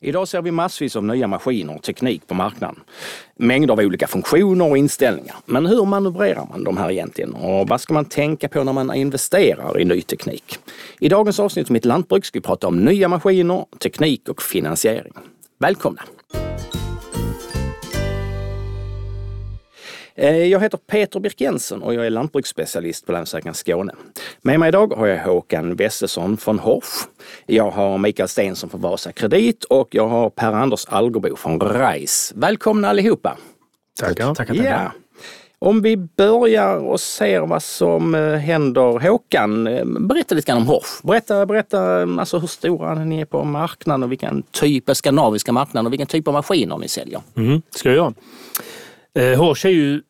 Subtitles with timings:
[0.00, 2.80] Idag ser vi massvis av nya maskiner och teknik på marknaden.
[3.36, 5.36] Mängder av olika funktioner och inställningar.
[5.46, 7.34] Men hur manövrerar man de här egentligen?
[7.34, 10.58] Och vad ska man tänka på när man investerar i ny teknik?
[11.00, 15.12] I dagens avsnitt av Mitt Lantbruk ska vi prata om nya maskiner, teknik och finansiering.
[15.58, 16.02] Välkomna!
[20.26, 23.92] Jag heter Peter Birk Jensen och jag är lantbruksspecialist på Länsförsäkringar Skåne.
[24.42, 27.08] Med mig idag har jag Håkan Wessesson från Horsch.
[27.46, 32.34] Jag har Mikael Stensson från Vasa Kredit och jag har Per-Anders Algerbo från RISE.
[32.36, 33.36] Välkomna allihopa!
[34.00, 34.34] Tackar.
[34.34, 34.64] tackar, tackar.
[34.64, 34.92] Ja.
[35.60, 39.08] Om vi börjar och ser vad som eh, händer.
[39.08, 41.02] Håkan, eh, berätta lite grann om Horsch.
[41.02, 45.86] Berätta, berätta alltså hur stora ni är på marknaden och vilken typ av skandinaviska marknaden
[45.86, 47.20] och vilken typ av maskiner ni säljer.
[47.36, 48.14] Mm, ska jag göra.
[49.14, 50.02] Eh, Horsch är ju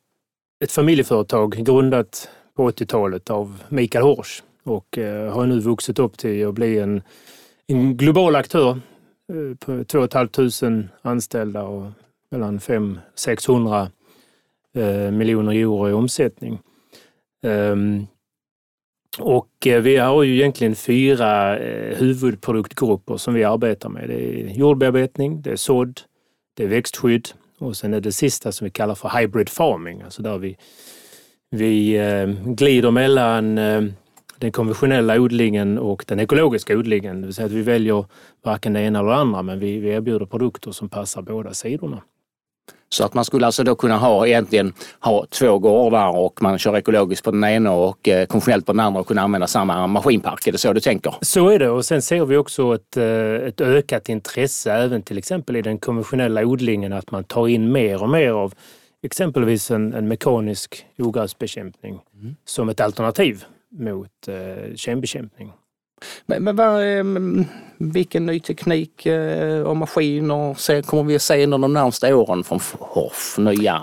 [0.64, 6.46] ett familjeföretag grundat på 80-talet av Mikael Horsch och eh, har nu vuxit upp till
[6.46, 7.02] att bli en,
[7.66, 8.80] en global aktör
[9.32, 11.90] eh, på 2 500 anställda och
[12.30, 13.88] mellan 500-600
[14.76, 16.58] eh, miljoner euro i omsättning.
[17.46, 18.06] Ehm,
[19.18, 21.54] och vi har ju egentligen fyra
[21.94, 24.08] huvudproduktgrupper som vi arbetar med.
[24.08, 26.00] Det är jordbearbetning, det är sådd,
[26.56, 27.28] det är växtskydd
[27.58, 30.56] och sen är det sista som vi kallar för hybrid farming, alltså där vi,
[31.50, 33.82] vi eh, glider mellan eh,
[34.38, 37.20] den konventionella odlingen och den ekologiska odlingen.
[37.20, 38.04] Det vill säga att vi väljer
[38.44, 42.02] varken det ena eller det andra, men vi, vi erbjuder produkter som passar båda sidorna.
[42.88, 46.76] Så att man skulle alltså då kunna ha egentligen ha två gårdar och man kör
[46.76, 50.46] ekologiskt på den ena och eh, konventionellt på den andra och kunna använda samma maskinpark.
[50.46, 51.14] Är det så du tänker?
[51.20, 55.18] Så är det och sen ser vi också ett, eh, ett ökat intresse även till
[55.18, 58.54] exempel i den konventionella odlingen att man tar in mer och mer av
[59.02, 62.36] exempelvis en, en mekanisk ogräsbekämpning mm.
[62.44, 65.52] som ett alternativ mot eh, kembekämpning.
[66.26, 67.44] Men, men vad, ehm,
[67.78, 72.60] vilken ny teknik eh, och maskiner kommer vi att se under de närmaste åren från
[72.78, 73.38] Horf?
[73.38, 73.82] Nya,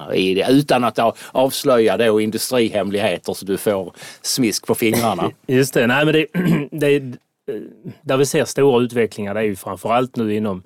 [0.49, 0.99] utan att
[1.31, 5.31] avslöja då industrihemligheter så du får smisk på fingrarna.
[5.47, 6.27] Just det, nej men det,
[6.71, 7.03] det, eh,
[8.01, 10.63] där vi ser stora utvecklingar det är ju framförallt nu inom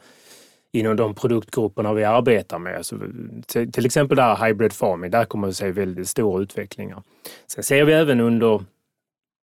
[0.72, 2.78] inom de produktgrupperna vi arbetar med.
[2.78, 2.96] Alltså,
[3.72, 7.04] till exempel där hybrid farming, där kommer vi se väldigt stora utvecklingar.
[7.48, 8.64] Sen ser vi även under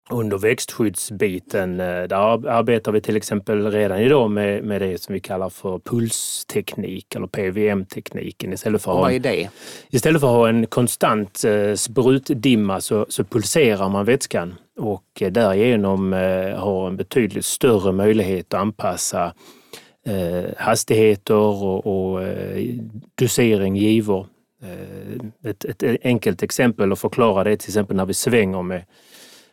[0.09, 5.20] under växtskyddsbiten, eh, där arbetar vi till exempel redan idag med, med det som vi
[5.20, 8.53] kallar för pulsteknik eller PVM-tekniken.
[8.53, 9.50] Istället för, vad är det?
[9.90, 15.31] Istället för att ha en konstant eh, sprutdimma så, så pulserar man vätskan och eh,
[15.31, 16.14] därigenom
[16.58, 19.34] har en betydligt större möjlighet att anpassa
[20.58, 22.28] hastigheter och, och
[23.16, 24.28] dosering, givor.
[25.44, 28.84] Ett, ett enkelt exempel att förklara det är till exempel när vi svänger med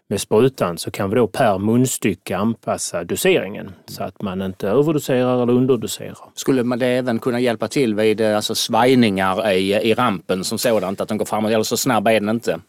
[0.08, 5.42] med sprutan så kan vi då per munstycke anpassa doseringen så att man inte överdoserar
[5.42, 6.18] eller underdoserar.
[6.34, 10.58] Skulle man det även kunna hjälpa till vid eh, alltså, svajningar i, i rampen som
[10.58, 11.50] sådant, att den går framåt?
[11.50, 12.60] Eller så snabb är den inte?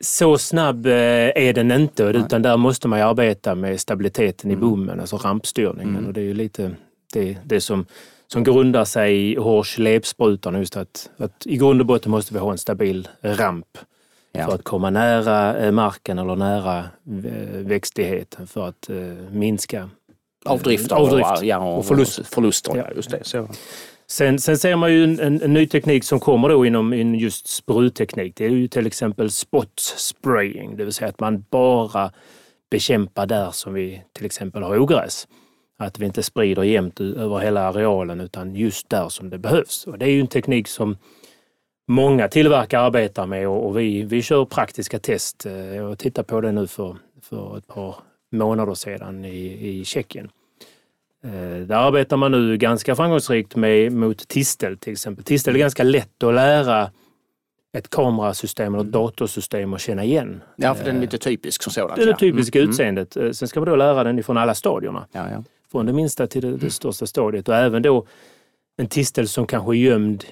[0.00, 0.92] Så snabb eh,
[1.34, 4.68] är den inte utan där måste man arbeta med stabiliteten i mm.
[4.68, 5.96] bommen, alltså rampstyrningen.
[5.96, 6.06] Mm.
[6.06, 6.70] Och det är ju lite
[7.12, 7.86] det, det som
[8.28, 12.40] som grundar sig i Horsch lepsprutan, just att, att i grund och botten måste vi
[12.40, 13.78] ha en stabil ramp
[14.38, 14.46] ja.
[14.46, 18.96] för att komma nära eh, marken eller nära eh, växtligheten för att eh,
[19.30, 19.88] minska
[20.44, 22.76] avdrifter avdrift och, ja, och förlust, förluster.
[22.76, 22.84] Ja.
[22.96, 23.24] Just det.
[23.24, 23.48] Så.
[24.06, 27.14] Sen, sen ser man ju en, en, en, ny teknik som kommer då inom in
[27.14, 28.36] just sprutteknik.
[28.36, 32.12] Det är ju till exempel spot spraying, det vill säga att man bara
[32.70, 35.28] bekämpar där som vi till exempel har ogräs.
[35.78, 39.86] Att vi inte sprider jämnt över hela arealen utan just där som det behövs.
[39.86, 40.96] Och det är ju en teknik som
[41.86, 45.44] många tillverkare arbetar med och, och vi, vi kör praktiska test.
[45.44, 47.96] Jag eh, tittade på det nu för, för ett par
[48.32, 50.30] månader sedan i, i Tjeckien.
[51.24, 55.24] Eh, där arbetar man nu ganska framgångsrikt med, mot tistel till exempel.
[55.24, 56.90] Tistel är ganska lätt att lära
[57.76, 60.42] ett kamerasystem eller ett datorsystem att känna igen.
[60.56, 61.96] Ja, för den är lite typisk som sådant.
[61.96, 62.70] Det är det typiska mm.
[62.70, 63.16] utseendet.
[63.16, 65.06] Eh, sen ska man då lära den ifrån alla stadierna.
[65.12, 65.44] Ja, ja.
[65.70, 68.06] Från det minsta till det, det största stadiet och även då
[68.76, 70.24] en tistel som kanske är gömd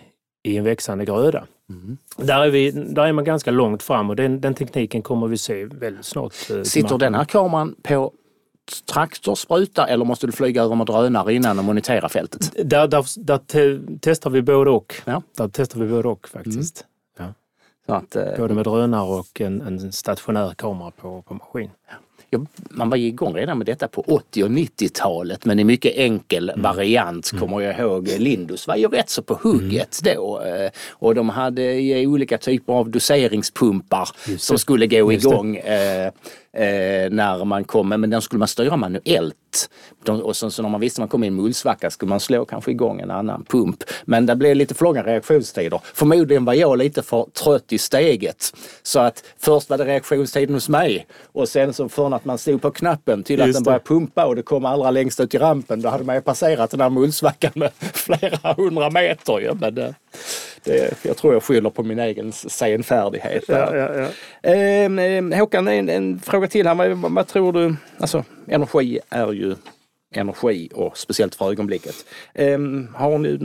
[0.44, 1.46] i en växande gröda.
[1.70, 1.96] Mm.
[2.17, 5.38] Där, är vi, där är man ganska långt fram och den, den tekniken kommer vi
[5.38, 6.35] se väldigt snart.
[6.50, 8.12] Eh, Sitter den här kameran på
[8.93, 12.52] traktorspruta eller måste du flyga över med drönare innan och monitera fältet?
[12.70, 14.94] Där, där, där te testar vi både och.
[15.05, 15.23] Ja.
[15.37, 16.85] Där testar vi både och faktiskt.
[17.19, 17.32] Mm.
[17.87, 17.94] Ja.
[17.97, 21.70] Att, eh, både med drönare och en, en stationär kamera på, på maskin.
[21.90, 21.94] Ja
[22.71, 26.63] man var igång redan med detta på 80 och 90-talet men i mycket enkel mm.
[26.63, 27.41] variant mm.
[27.41, 28.09] kommer jag ihåg.
[28.19, 30.17] Lindus var ju rätt så på hugget mm.
[30.17, 34.09] då eh, och de hade olika typer av doseringspumpar
[34.39, 35.61] som skulle gå igång
[36.55, 40.25] eh, eh, när man kom, men den skulle man styra manuellt allt.
[40.25, 42.71] Och så, så när man visste man kom i en mullsvacka skulle man slå kanske
[42.71, 43.83] igång en annan pump.
[44.05, 45.81] Men det blev lite för långa reaktionstider.
[45.95, 48.56] Förmodligen var jag lite för trött i steget.
[48.83, 52.62] Så att först var det reaktionstiden hos mig och sen så från att man stod
[52.62, 55.83] på knappen till att den började pumpa och det kom allra längst ut i rampen.
[55.83, 59.41] Då hade man ju passerat den här mullsvackan med flera hundra meter.
[59.41, 59.95] Ja, men det,
[60.64, 63.44] det, jag tror jag skyller på min egen senfärdighet.
[63.49, 64.08] Ja, ja,
[64.43, 64.50] ja.
[64.50, 66.75] Eh, Håkan, en, en fråga till här.
[66.75, 67.76] Vad, vad tror du?
[67.99, 69.55] Alltså energi är ju
[70.16, 71.94] energi och speciellt för ögonblicket.
[72.34, 73.38] Um, har, ni,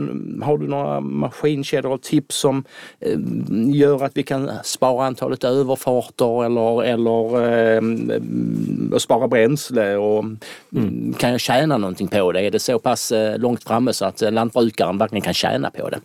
[0.43, 2.63] har du några maskinkedjor och tips som
[2.99, 7.35] um, gör att vi kan spara antalet överfarter eller, eller
[7.77, 10.23] um, spara bränsle och
[10.75, 11.13] mm.
[11.13, 12.41] kan jag tjäna någonting på det?
[12.41, 15.89] Är det så pass uh, långt framme så att uh, lantbrukaren verkligen kan tjäna på
[15.89, 15.99] det?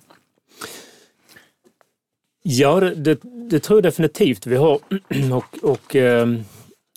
[2.46, 4.79] Ja, det, det, det tror jag definitivt vi har.
[5.32, 6.44] och, och ehm,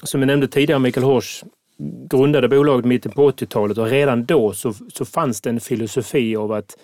[0.04, 1.44] som jag nämnde tidigare, Mikael Hors
[2.10, 6.52] grundade bolaget mitten på 80-talet och redan då så, så fanns det en filosofi av
[6.52, 6.78] att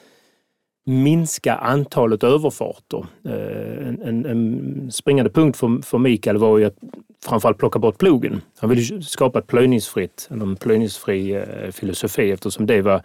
[0.86, 3.06] minska antalet överfarter.
[3.26, 6.78] Eh, en, en, en springande punkt för, för Mikael var ju att
[7.26, 8.42] framförallt plocka bort plogen.
[8.60, 13.02] Han ville skapa ett plöjningsfritt, en plöjningsfri eh, filosofi eftersom det var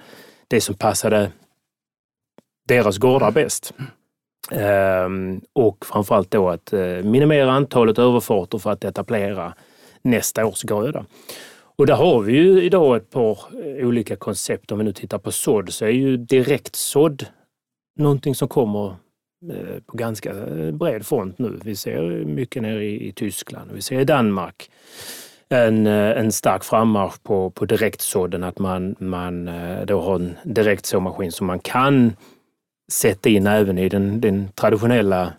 [0.49, 1.31] det som passade
[2.69, 3.75] deras gårdar bäst.
[4.51, 9.55] Ehm, och framförallt då att eh, minimera antalet överfarter för att etablera
[10.03, 11.05] nästa års gröda.
[11.77, 14.73] Och där har vi ju idag ett par eh, olika koncept.
[14.73, 17.27] Om vi nu tittar på sådd så är ju direktsådd
[17.99, 18.87] någonting som kommer
[19.53, 20.35] eh, på ganska
[20.73, 21.59] bred front nu.
[21.65, 24.71] Vi ser mycket nere i, Tyskland, vi ser i Danmark
[25.51, 29.51] en, en stark frammarsch på, på direktsådden, att man, man
[29.87, 32.13] då har en direktsåmaskin som man kan
[32.93, 35.33] sätta in även i den, den traditionella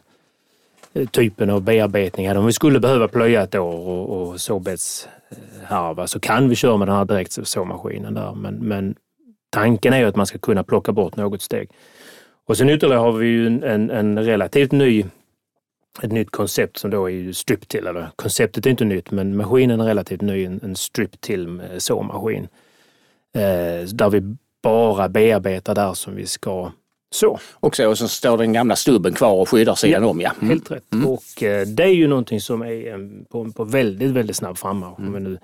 [0.93, 2.35] eh, typen av bearbetningar.
[2.35, 6.87] Om vi skulle behöva plöja ett år och, och såbetsharva så kan vi köra med
[6.87, 8.35] den här direktsåmaskinen där.
[8.35, 8.95] Men, men
[9.49, 11.69] tanken är ju att man ska kunna plocka bort något steg.
[12.45, 15.05] Och sen ytterligare har vi ju en, en relativt ny
[16.01, 19.79] ett nytt koncept som då är ju strip-till, eller konceptet är inte nytt men maskinen
[19.79, 22.47] är relativt ny, en, en strip-till eh, såmaskin.
[23.33, 26.71] Eh, där vi bara bearbetar där som vi ska
[27.11, 27.39] så.
[27.53, 30.21] Och så, och så står den gamla stubben kvar och skyddar sidan ja, om.
[30.21, 30.31] Ja.
[30.41, 30.49] Mm.
[30.49, 30.93] Helt rätt.
[30.93, 31.07] Mm.
[31.07, 34.99] Och eh, det är ju någonting som är en, på, på väldigt, väldigt snabb frammarsch.
[34.99, 35.13] Mm.
[35.13, 35.39] Vi nu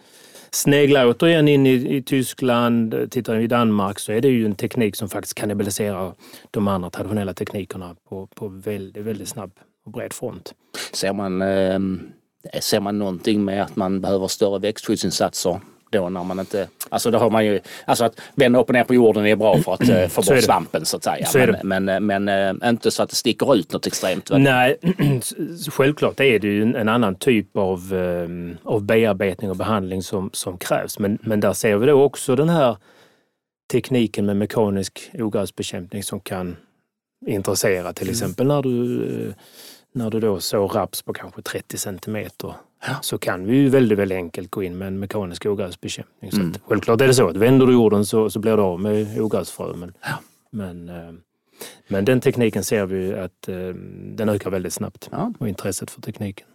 [0.51, 4.95] sneglar återigen in i, i Tyskland, tittar i Danmark så är det ju en teknik
[4.95, 6.13] som faktiskt kannibaliserar
[6.51, 9.51] de andra traditionella teknikerna på, på väldigt, väldigt snabb
[9.85, 10.53] och bred front.
[10.93, 11.79] Ser man, eh,
[12.61, 15.59] ser man någonting med att man behöver större växtskyddsinsatser
[15.95, 16.67] då när man inte...
[16.89, 17.59] Alltså då har man ju...
[17.85, 20.43] Alltså att vända upp och ner på jorden är bra för att uh, få bort
[20.43, 21.25] svampen så att säga.
[21.25, 22.29] Så men, men, men,
[22.63, 24.31] uh, inte så att det sticker ut något extremt.
[24.31, 24.41] Väl?
[24.41, 24.77] Nej,
[25.71, 30.29] självklart är det ju en, en annan typ av, um, av bearbetning och behandling som,
[30.33, 30.99] som krävs.
[30.99, 32.77] Men, men där ser vi då också den här
[33.71, 36.55] tekniken med mekanisk ogräsbekämpning som kan
[37.27, 37.93] intressera.
[37.93, 38.11] Till mm.
[38.11, 39.33] exempel när du,
[39.95, 42.53] när du då sår raps på kanske 30 centimeter
[42.87, 42.95] ja.
[43.01, 46.31] så kan vi ju väldigt, väldigt enkelt gå in med en mekanisk ogräsbekämpning.
[46.33, 46.53] Mm.
[46.53, 48.79] Så att, självklart är det så att vänder du jorden så, så blir du av
[48.79, 49.73] med ogräsfrö.
[49.75, 50.13] Men, ja.
[50.51, 51.13] men, eh,
[51.87, 53.55] men den tekniken ser vi att eh,
[54.15, 55.33] den ökar väldigt snabbt ja.
[55.39, 56.47] och intresset för tekniken.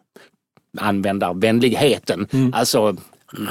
[0.79, 2.55] Användarvänligheten, mm.
[2.55, 2.97] alltså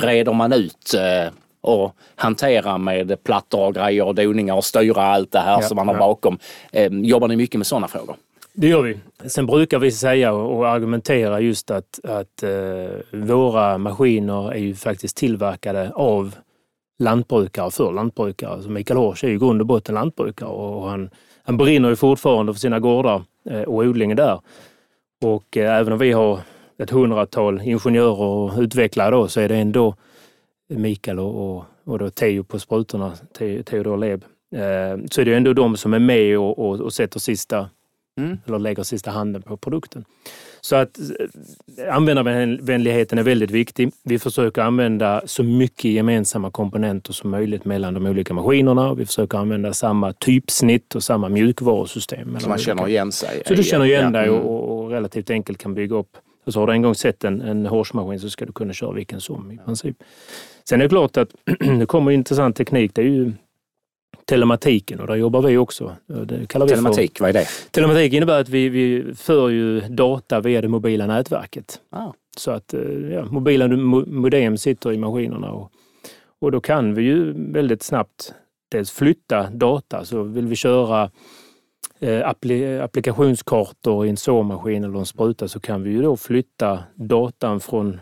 [0.02, 5.32] reder man ut eh, och hantera med plattor och grejer och doningar och styra allt
[5.32, 6.00] det här ja, som man har ja.
[6.00, 6.40] bakom.
[6.92, 8.16] jobbar ni mycket med sådana frågor?
[8.62, 8.98] Det gör vi.
[9.30, 15.18] Sen brukar vi säga och argumentera just att, att eh, våra maskiner är ju faktiskt
[15.18, 16.36] tillverkade av
[17.00, 18.52] lantbrukare för lantbrukare.
[18.52, 21.10] Alltså Mikael Horsch är ju i grund och botten lantbrukare och han,
[21.44, 24.42] han brinner ju fortfarande för sina gårdar eh, och odlingen där.
[25.26, 26.40] Och eh, även om vi har
[26.78, 29.96] ett hundratal ingenjörer och utvecklare då, så är det ändå
[30.70, 33.12] Mikael och, och, och då Teo på sprutorna,
[33.66, 34.24] Teodor Leb.
[34.56, 37.70] Eh, så är det ändå de som är med och, och, och sätter sista
[38.20, 38.38] Mm.
[38.48, 40.06] Eller lägger sista handen på produkten.
[40.62, 43.92] Så att eh, användarvänligheten är väldigt viktig.
[44.04, 48.94] Vi försöker använda så mycket gemensamma komponenter som möjligt mellan de olika maskinerna.
[48.94, 52.40] Vi försöker använda samma typsnitt och samma mjukvarusystem.
[52.40, 53.44] Så man känner igen sig?
[53.46, 54.42] Så du känner igen dig mm.
[54.42, 56.18] och, och, relativt enkelt kan bygga upp.
[56.46, 58.92] Och så har du en gång sett en, en hårsmaskin så ska du kunna köra
[58.92, 59.98] vilken som i princip.
[60.70, 61.30] Sen är det klart att
[61.80, 62.92] det kommer intressant teknik.
[62.96, 63.34] Det är ju
[64.26, 65.96] telematiken och där jobbar vi också.
[66.08, 67.46] Det kallar vi Telematik, för, vad är det?
[67.72, 71.80] Telematik innebär att vi, vi för ju data via det mobila nätverket.
[71.90, 72.14] Ah.
[72.38, 72.82] Så att eh,
[73.14, 75.72] ja, mobila modem sitter i maskinerna och,
[76.42, 78.34] och då kan vi ju väldigt snabbt
[78.72, 80.06] dels flytta data.
[80.06, 81.12] Så vill vi köra
[82.00, 82.30] eh,
[82.84, 88.00] applikationskartor i en såmaskin eller en spruta så kan vi ju då flytta datan från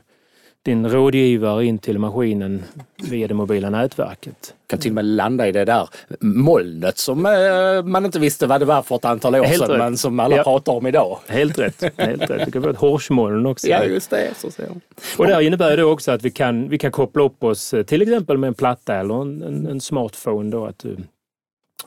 [0.68, 2.64] din rådgivare in till maskinen
[3.10, 4.54] via det mobila nätverket.
[4.70, 5.90] Kan till och med landa i det där
[6.22, 9.70] molnet som eh, man inte visste vad det var för ett antal år Helt sedan
[9.70, 9.78] rätt.
[9.80, 10.44] men som alla Ja.
[10.44, 11.20] pratar om idag.
[11.28, 11.84] Helt rätt.
[11.98, 12.46] Helt rätt.
[12.46, 13.68] Det kan vara ett hårsmoln också.
[13.68, 14.30] Ja just det.
[14.38, 14.78] Så ser jag.
[15.18, 17.84] Och det här innebär det också att vi kan, vi kan koppla upp oss eh,
[17.84, 20.52] till exempel med en platta eller en, en, en smartphone.
[20.52, 20.98] Då, att du,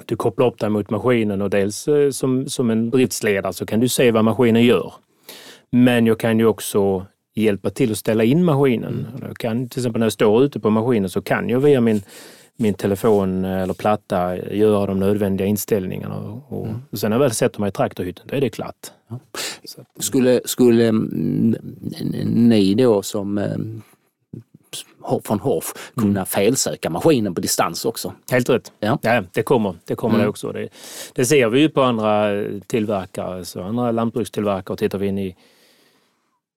[0.04, 3.80] du kopplar upp dig mot maskinen och dels eh, som, som en driftsledare så kan
[3.80, 4.92] du se vad maskinen gör.
[5.72, 9.06] Men jag kan ju också hjälpa till att ställa in maskinen.
[9.28, 12.02] Jag kan, till exempel när jag står ute på maskinen så kan jag via min,
[12.56, 16.16] min telefon eller platta göra de nödvändiga inställningarna.
[16.48, 18.90] Och, och sen när jag väl sätter mig i traktorhytten, då är det klart.
[19.64, 21.56] Så att- Skulle, skulle mm,
[22.24, 23.56] ni då som eh,
[25.24, 28.12] från Horf kunna felsöka maskinen på distans också?
[28.30, 28.72] Helt rätt.
[28.80, 28.98] Ja.
[29.02, 30.24] Ja, det kommer, det, kommer Mm.
[30.24, 30.52] det också.
[30.52, 30.68] Det,
[31.14, 34.76] det ser vi ju på andra eh, tillverkare, så andra lantbrukstillverkare.
[34.76, 35.36] Tittar vi in i,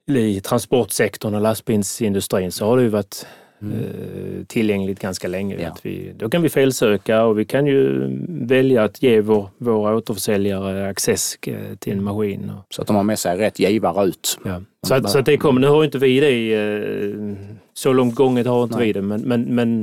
[0.07, 3.25] i transportsektorn och lastbilsindustrin så har det ju varit
[3.61, 5.55] eh, tillgängligt ganska länge.
[5.55, 5.65] Mm.
[5.65, 5.77] Ja.
[5.83, 10.89] Vi, då kan vi felsöka och vi kan ju välja att ge vår, våra återförsäljare
[10.89, 12.51] access eh, till en maskin.
[12.69, 14.39] Så att de har med sig rätt givare ut.
[14.45, 14.61] Ja.
[14.87, 17.35] Så, att, så att det kommer, nu har inte vi det, eh,
[17.73, 18.87] så långt gånget har inte Nej.
[18.87, 19.81] vi det, men, men, men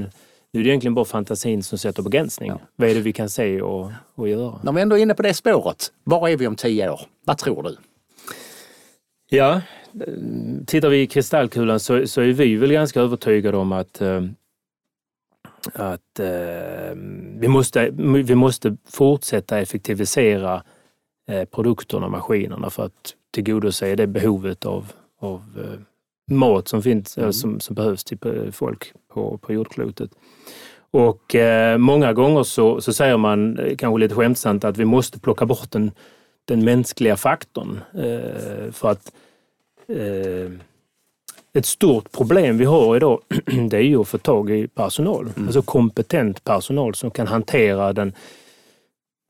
[0.52, 2.48] nu är det egentligen bara fantasin som sätter begränsning.
[2.48, 2.60] Ja.
[2.76, 4.60] Vad är det vi kan se och, och göra?
[4.62, 7.00] När vi ändå är inne på det spåret, var är vi om tio år?
[7.24, 7.76] Vad tror du?
[9.32, 9.60] Ja,
[10.66, 14.22] tittar vi i kristallkulan så, så är vi väl ganska övertygade om att, eh,
[15.74, 16.94] att eh,
[17.38, 17.90] vi, måste,
[18.24, 20.62] vi måste fortsätta effektivisera
[21.28, 25.80] eh, produkterna och maskinerna för att tillgodose det behovet av, av eh,
[26.34, 30.10] mat som, finns, eh, som, som behövs till eh, folk på, på jordklotet.
[30.92, 31.36] Och
[31.78, 35.90] många gånger så, så säger man, kanske lite skämtsamt, att vi måste plocka bort den,
[36.44, 37.80] den mänskliga faktorn.
[37.94, 39.12] Eh, för att
[39.88, 40.52] eh,
[41.52, 43.20] ett stort problem vi har idag
[43.70, 45.32] det är ju att få tag i personal.
[45.36, 48.14] Alltså kompetent personal som kan hantera den,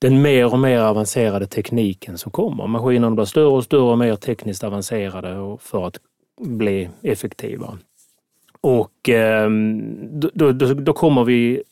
[0.01, 2.67] den mer och mer avancerade tekniken som kommer.
[2.67, 6.01] Maskinerna blir större och större och mer tekniskt avancerade för att
[6.41, 7.79] bli effektiva.
[8.61, 9.51] Och eh,
[10.13, 11.63] då, då, då, då kommer vi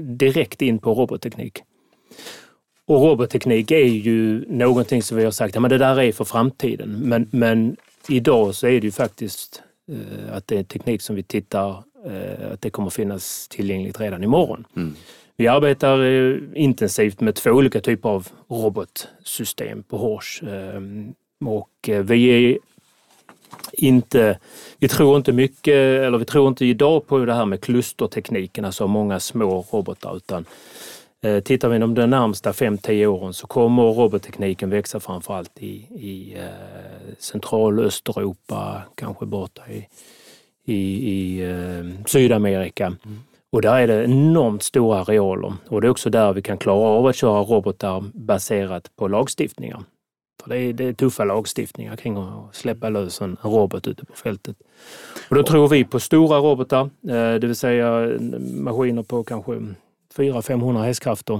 [0.00, 1.62] direkt in på robotteknik.
[2.92, 6.24] Och robotteknik är ju någonting som vi har sagt, ja, men det där är för
[6.24, 6.98] framtiden.
[7.02, 7.76] Men, men
[8.08, 12.52] idag så är det ju faktiskt eh, att det är teknik som vi tittar eh,
[12.52, 14.64] att det kommer finnas tillgängligt redan imorgon.
[14.76, 14.94] Mm.
[15.36, 20.42] Vi arbetar eh, intensivt med två olika typer av robotsystem på Hors.
[20.42, 20.82] Eh,
[21.48, 22.58] och eh, vi är
[23.72, 24.38] inte,
[24.78, 28.86] vi tror inte mycket, eller vi tror inte idag på det här med klustertekniken, alltså
[28.86, 30.44] många små robotar, utan
[31.44, 37.14] tittar vi inom de närmsta 5-10 åren så kommer robottekniken växa framförallt i, i eh,
[37.18, 39.88] central Östeuropa, kanske borta i,
[40.64, 42.96] i, i eh, Sydamerika.
[43.52, 46.88] Och där är det enormt stora arealer och det är också där vi kan klara
[46.88, 49.82] av att köra robotar baserat på lagstiftningar.
[50.42, 54.12] För det är, det är tuffa lagstiftningar kring att släppa lös en robot ute på
[54.12, 54.56] fältet.
[55.28, 59.74] Och då tror vi på stora robotar, eh, det vill säga maskiner på kanske
[60.16, 61.34] 400-500 hästkrafter.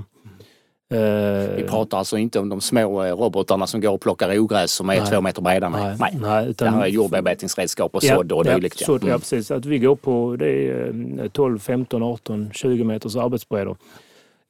[0.95, 4.73] Eh, Vi pratar alltså inte om de små eh, robotarna som går och plockar ogräs
[4.73, 5.07] som är Nej.
[5.11, 5.69] två meter breda.
[5.69, 5.83] Nej.
[5.83, 6.19] Nej, Nej.
[6.21, 8.81] nej, Det utan här är jordbearbetningsredskap och sådd och ja, dylikt.
[8.81, 8.87] ja.
[8.87, 9.21] sådd, ja, Mm.
[9.21, 9.50] precis.
[9.50, 13.76] Att vi går på det är eh, 12, 15, 18, 20 meters arbetsbredder.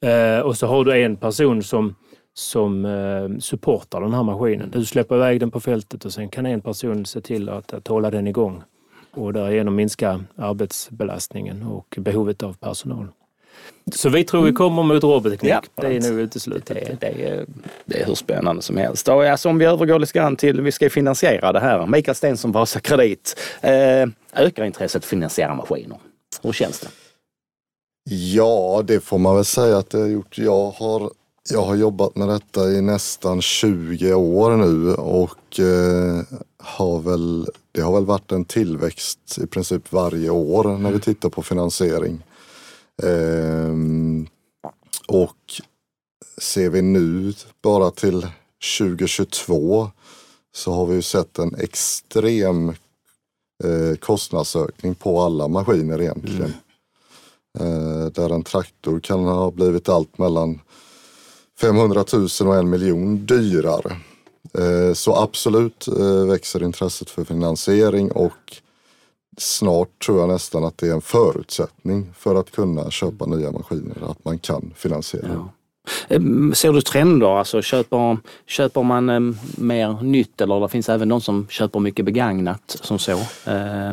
[0.01, 1.95] Eh, och så har du en person som,
[2.33, 4.69] som eh, supportar den här maskinen.
[4.71, 7.87] Du släpper iväg den på fältet och sen kan en person se till att, att
[7.87, 8.63] hålla den igång
[9.15, 13.07] och därigenom minska arbetsbelastningen och behovet av personal.
[13.91, 15.51] Så vi tror vi kommer mot robotteknik.
[15.51, 16.67] Ja, det är nog uteslutet.
[16.67, 17.45] Det, det, är,
[17.85, 19.07] det är hur spännande som helst.
[19.07, 21.85] Och alltså, om vi övergår lite grann till, vi ska finansiera det här.
[21.85, 23.39] Mikael Stensson, Vasa Kredit.
[23.61, 23.71] Eh,
[24.33, 25.97] ökar intresset att finansiera maskiner?
[26.41, 26.87] Hur känns det?
[28.09, 30.37] Ja, det får man väl säga att det har gjort.
[30.37, 31.11] Jag har,
[31.49, 36.21] jag har jobbat med detta i nästan 20 år nu och eh,
[36.57, 41.29] har väl, det har väl varit en tillväxt i princip varje år när vi tittar
[41.29, 42.23] på finansiering.
[43.01, 44.27] Ehm,
[45.07, 45.61] och
[46.41, 48.27] ser vi nu bara till
[48.79, 49.91] 2022
[50.55, 52.69] så har vi ju sett en extrem
[53.63, 56.53] eh, kostnadsökning på alla maskiner egentligen.
[57.59, 60.59] Eh, där en traktor kan ha blivit allt mellan
[61.59, 63.97] 500 000 och en miljon dyrare.
[64.53, 65.87] Eh, så absolut
[66.27, 68.61] växer intresset för finansiering och
[69.37, 73.95] snart tror jag nästan att det är en förutsättning för att kunna köpa nya maskiner,
[74.09, 75.27] att man kan finansiera.
[75.33, 75.49] Ja.
[76.53, 77.39] Ser du trender?
[77.39, 79.19] Alltså, köper, köper man eh,
[79.57, 83.11] mer nytt eller det finns även de som köper mycket begagnat som så?
[83.11, 83.91] Eh,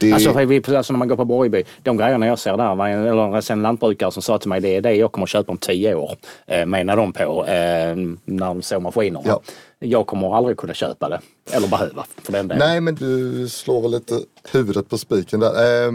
[0.00, 0.12] Det...
[0.12, 2.88] Alltså, för vi, alltså när man går på Borgby, de grejerna jag ser där, var
[2.88, 5.58] en, eller en lantbrukare som sa till mig det är det jag kommer köpa om
[5.58, 6.16] tio år.
[6.46, 9.24] Eh, menar de på eh, när de såg maskinerna.
[9.26, 9.40] Ja.
[9.78, 11.20] Jag kommer aldrig kunna köpa det.
[11.50, 12.68] Eller behöva för den delen.
[12.68, 14.20] Nej men du slår väl lite
[14.52, 15.86] huvudet på spiken där.
[15.86, 15.92] Eh,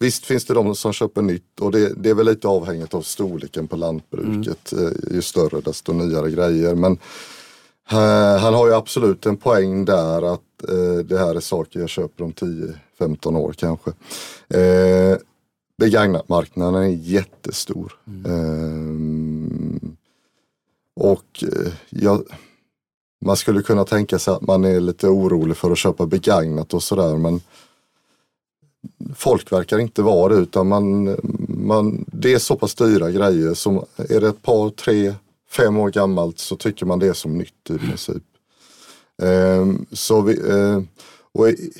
[0.00, 3.02] Visst finns det de som köper nytt och det, det är väl lite avhängigt av
[3.02, 4.72] storleken på lantbruket.
[4.72, 4.86] Mm.
[4.86, 6.74] Eh, ju större desto nyare grejer.
[6.74, 6.98] Men
[8.40, 10.40] han har ju absolut en poäng där att
[10.72, 13.90] uh, det här är saker jag köper om 10-15 år kanske.
[14.54, 15.16] Uh,
[15.78, 17.92] begagnatmarknaden är jättestor.
[18.06, 19.96] Mm.
[20.96, 21.44] och
[21.90, 22.22] jag,
[23.24, 26.82] man skulle kunna tänka sig att man är lite orolig för att köpa begagnat och
[26.82, 27.40] sådär men
[29.14, 31.16] folk verkar inte vara det utan man,
[31.48, 35.14] man, det är så pass dyra grejer som är det ett par, tre,
[35.56, 38.22] fem år gammalt så tycker man det är som nytt i princip.
[39.22, 40.80] Ehm, så vi, eh,
[41.32, 41.72] och i,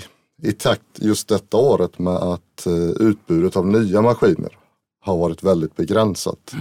[0.43, 4.59] i, takt just detta året med att eh, utbudet av nya maskiner
[5.01, 6.55] har varit väldigt begränsat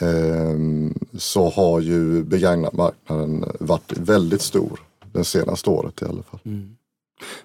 [0.00, 4.80] ehm, så har ju begagnatmarknaden varit väldigt stor
[5.12, 6.40] det senaste året i alla fall.
[6.44, 6.76] Mm.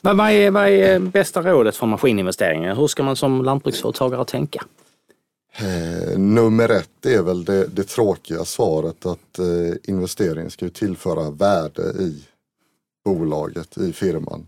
[0.01, 2.75] Vad är, vad är bästa rådet för maskininvesteringar?
[2.75, 4.65] Hur ska man som lantbruksföretagare tänka?
[5.57, 11.81] Eh, nummer ett är väl det, det tråkiga svaret att eh, investeringen ska tillföra värde
[11.81, 12.23] i
[13.05, 14.47] bolaget, i firman.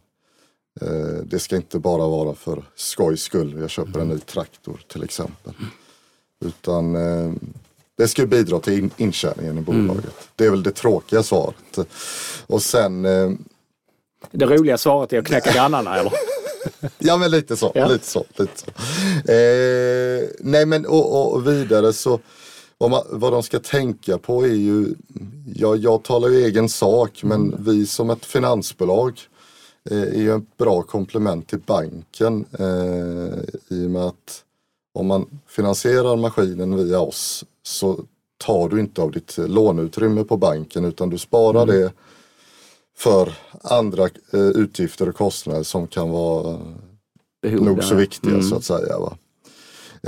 [0.82, 5.04] Eh, det ska inte bara vara för skojs skull, jag köper en ny traktor till
[5.04, 5.54] exempel.
[6.46, 7.34] Utan eh,
[7.98, 9.88] det ska bidra till in, intjäningen i bolaget.
[9.88, 10.14] Mm.
[10.36, 11.90] Det är väl det tråkiga svaret.
[12.48, 13.32] Och sen eh,
[14.32, 16.14] det roliga svaret är att knäcka grannarna eller?
[16.98, 17.72] Ja men lite så.
[17.76, 17.88] Ja.
[17.88, 18.68] Lite så, lite så.
[19.32, 22.20] Eh, nej men och, och vidare så
[22.78, 24.96] vad, man, vad de ska tänka på är ju,
[25.56, 27.64] ja, jag talar ju egen sak men mm.
[27.64, 29.20] vi som ett finansbolag
[29.90, 33.40] eh, är ju ett bra komplement till banken eh,
[33.78, 34.44] i och med att
[34.94, 38.00] om man finansierar maskinen via oss så
[38.38, 41.76] tar du inte av ditt låneutrymme på banken utan du sparar mm.
[41.76, 41.92] det
[42.98, 46.60] för andra eh, utgifter och kostnader som kan vara
[47.42, 48.44] Behov, nog så viktiga mm.
[48.44, 49.00] så att säga.
[49.00, 49.18] Va?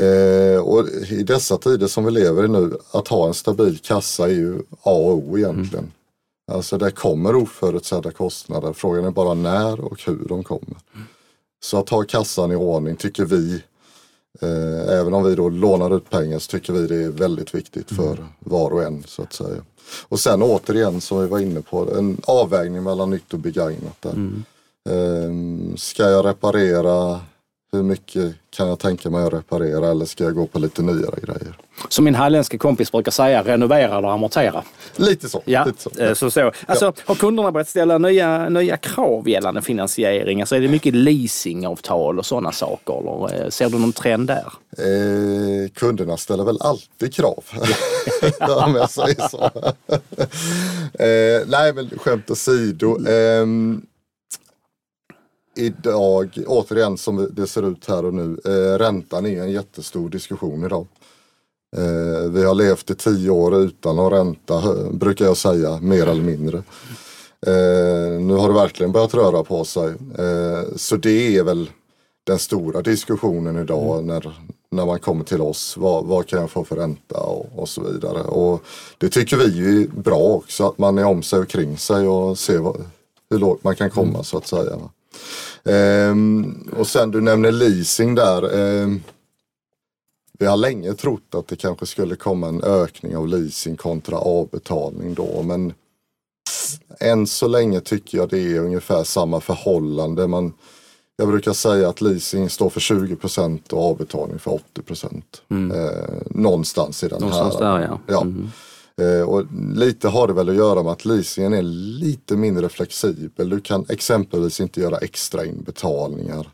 [0.04, 4.26] Eh, och i dessa tider som vi lever i nu, att ha en stabil kassa
[4.26, 5.84] är ju A och O egentligen.
[5.84, 5.92] Mm.
[6.52, 10.78] Alltså det kommer oförutsedda kostnader, frågan är bara när och hur de kommer.
[10.96, 11.08] Mm.
[11.64, 13.60] Så att ha kassan i ordning tycker vi, eh,
[14.90, 18.14] även om vi då lånar ut pengar så tycker vi det är väldigt viktigt för
[18.14, 18.26] mm.
[18.40, 19.62] var och en så att säga.
[20.08, 24.02] Och sen återigen som vi var inne på, en avvägning mellan nytt och begagnat.
[24.02, 24.12] Där.
[24.12, 24.44] Mm.
[24.90, 27.20] Um, ska jag reparera
[27.72, 31.20] hur mycket kan jag tänka mig att reparera eller ska jag gå på lite nyare
[31.24, 31.58] grejer?
[31.90, 34.64] Som min halländska kompis brukar säga, renovera eller amortera.
[34.96, 35.42] Lite så.
[35.46, 35.90] Ja, lite så.
[36.02, 36.52] Eh, så, så.
[36.66, 36.94] Alltså, ja.
[37.06, 40.42] Har kunderna börjat ställa nya, nya krav gällande finansiering?
[40.42, 43.00] Alltså är det mycket leasingavtal och sådana saker?
[43.00, 44.46] Eller eh, ser du någon trend där?
[44.78, 47.44] Eh, kunderna ställer väl alltid krav,
[48.66, 49.44] om jag säger så.
[51.04, 53.08] eh, nej men skämt åsido.
[53.08, 53.46] Eh,
[55.60, 60.66] idag, återigen som det ser ut här och nu, eh, räntan är en jättestor diskussion
[60.66, 60.88] idag.
[61.78, 66.24] Eh, vi har levt i tio år utan att ränta, brukar jag säga, mer eller
[66.24, 66.58] mindre.
[67.48, 69.90] Eh, nu har det verkligen börjat röra på sig.
[70.18, 71.70] Eh, så det är väl
[72.24, 74.08] den stora diskussionen idag mm.
[74.08, 74.34] när,
[74.72, 75.78] när man kommer till oss.
[75.78, 78.22] Vad, vad kan jag få för ränta och, och, så vidare.
[78.22, 78.64] Och
[78.98, 82.40] det tycker vi är bra också, att man är om sig och kring sig och
[82.40, 82.86] ser vad,
[83.30, 84.24] hur lågt man kan komma mm.
[84.24, 84.80] så att säga.
[85.64, 88.54] Um, och sen du nämner leasing där.
[88.54, 89.04] Um,
[90.40, 95.14] vi har länge trott att det kanske skulle komma en ökning av leasing kontra avbetalning
[95.14, 95.74] då men
[97.00, 100.28] än så länge tycker jag det är ungefär samma förhållande.
[100.28, 100.54] Man,
[101.16, 104.64] jag brukar säga att leasing står för 20% och avbetalning för 80
[105.50, 105.72] Mm.
[105.72, 105.88] Eh,
[106.26, 107.80] någonstans i den någonstans här.
[107.80, 108.00] Där, ja.
[108.08, 108.22] ja.
[108.22, 108.52] Mm.
[109.00, 113.50] Eh, och lite har det väl att göra med att leasingen är lite mindre flexibel.
[113.50, 116.48] Du kan exempelvis inte göra extra inbetalningar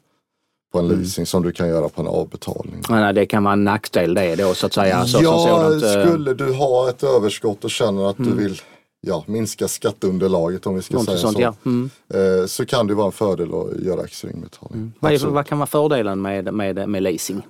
[0.71, 0.99] på en mm.
[0.99, 1.25] leasing mm.
[1.25, 2.81] som du kan göra på en avbetalning.
[2.89, 5.05] Nej, det kan vara en nackdel det då så att säga.
[5.05, 8.31] Så, ja, sådant, skulle du ha ett överskott och känner att mm.
[8.31, 8.62] du vill
[9.01, 11.41] ja, minska skatteunderlaget om vi ska säga sånt, så.
[11.41, 11.55] Ja.
[11.65, 11.89] Mm.
[12.13, 14.79] Eh, så kan det vara en fördel att göra extra inbetalning.
[14.79, 14.93] Mm.
[14.99, 17.41] Vad, vad, kan vara fördelen med, med, med leasing?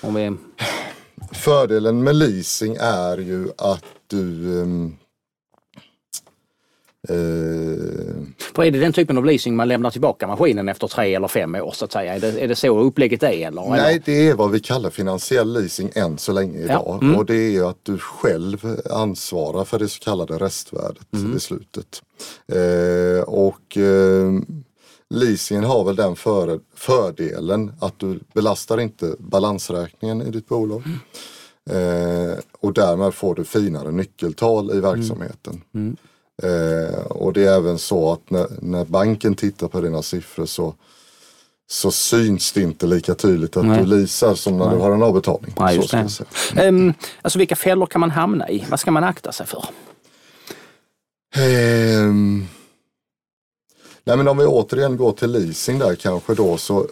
[0.00, 0.36] Om vi...
[1.32, 4.96] Fördelen med leasing är ju att du um,
[7.10, 8.24] Uh...
[8.54, 11.54] För är det den typen av leasing man lämnar tillbaka maskinen efter tre eller fem
[11.54, 12.14] år så att säga?
[12.14, 13.46] Är det, är det så upplägget är?
[13.46, 13.70] Eller?
[13.70, 16.82] Nej, det är vad vi kallar finansiell leasing än så länge idag.
[16.86, 16.98] Ja.
[17.02, 17.16] Mm.
[17.16, 21.36] Och det är att du själv ansvarar för det så kallade restvärdet mm.
[21.36, 22.02] i slutet.
[22.54, 24.40] Uh, och uh,
[25.10, 30.82] leasingen har väl den för, fördelen att du belastar inte balansräkningen i ditt bolag.
[31.70, 35.62] Eh, och därmed får du finare nyckeltal i verksamheten.
[35.74, 35.96] Mm.
[36.42, 40.74] Eh, och det är även så att när, när banken tittar på dina siffror så,
[41.70, 43.80] så syns det inte lika tydligt att Nej.
[43.80, 44.74] du leasar som när Nej.
[44.74, 45.54] du har en avbetalning.
[45.58, 46.24] Nej, så.
[46.56, 46.92] Ehm,
[47.22, 48.66] alltså vilka fällor kan man hamna i?
[48.70, 49.64] Vad ska man akta sig för?
[51.36, 52.46] Ehm,
[54.04, 56.86] nej men om vi återigen går till leasing där kanske då så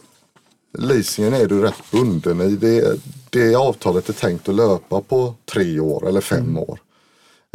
[0.78, 2.56] leasingen är du rätt bunden i.
[2.56, 3.00] Det,
[3.30, 6.58] det avtalet är tänkt att löpa på tre år eller fem Mm.
[6.58, 6.78] år.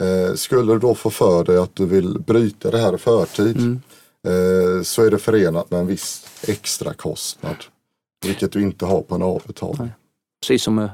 [0.02, 3.58] Eh, skulle du då få för dig att du vill bryta det här i förtid
[3.58, 3.82] Mm.
[4.28, 7.56] eh, så är det förenat med en viss extra kostnad.
[8.26, 9.90] Vilket du inte har på en avbetalning.
[10.42, 10.90] Precis som med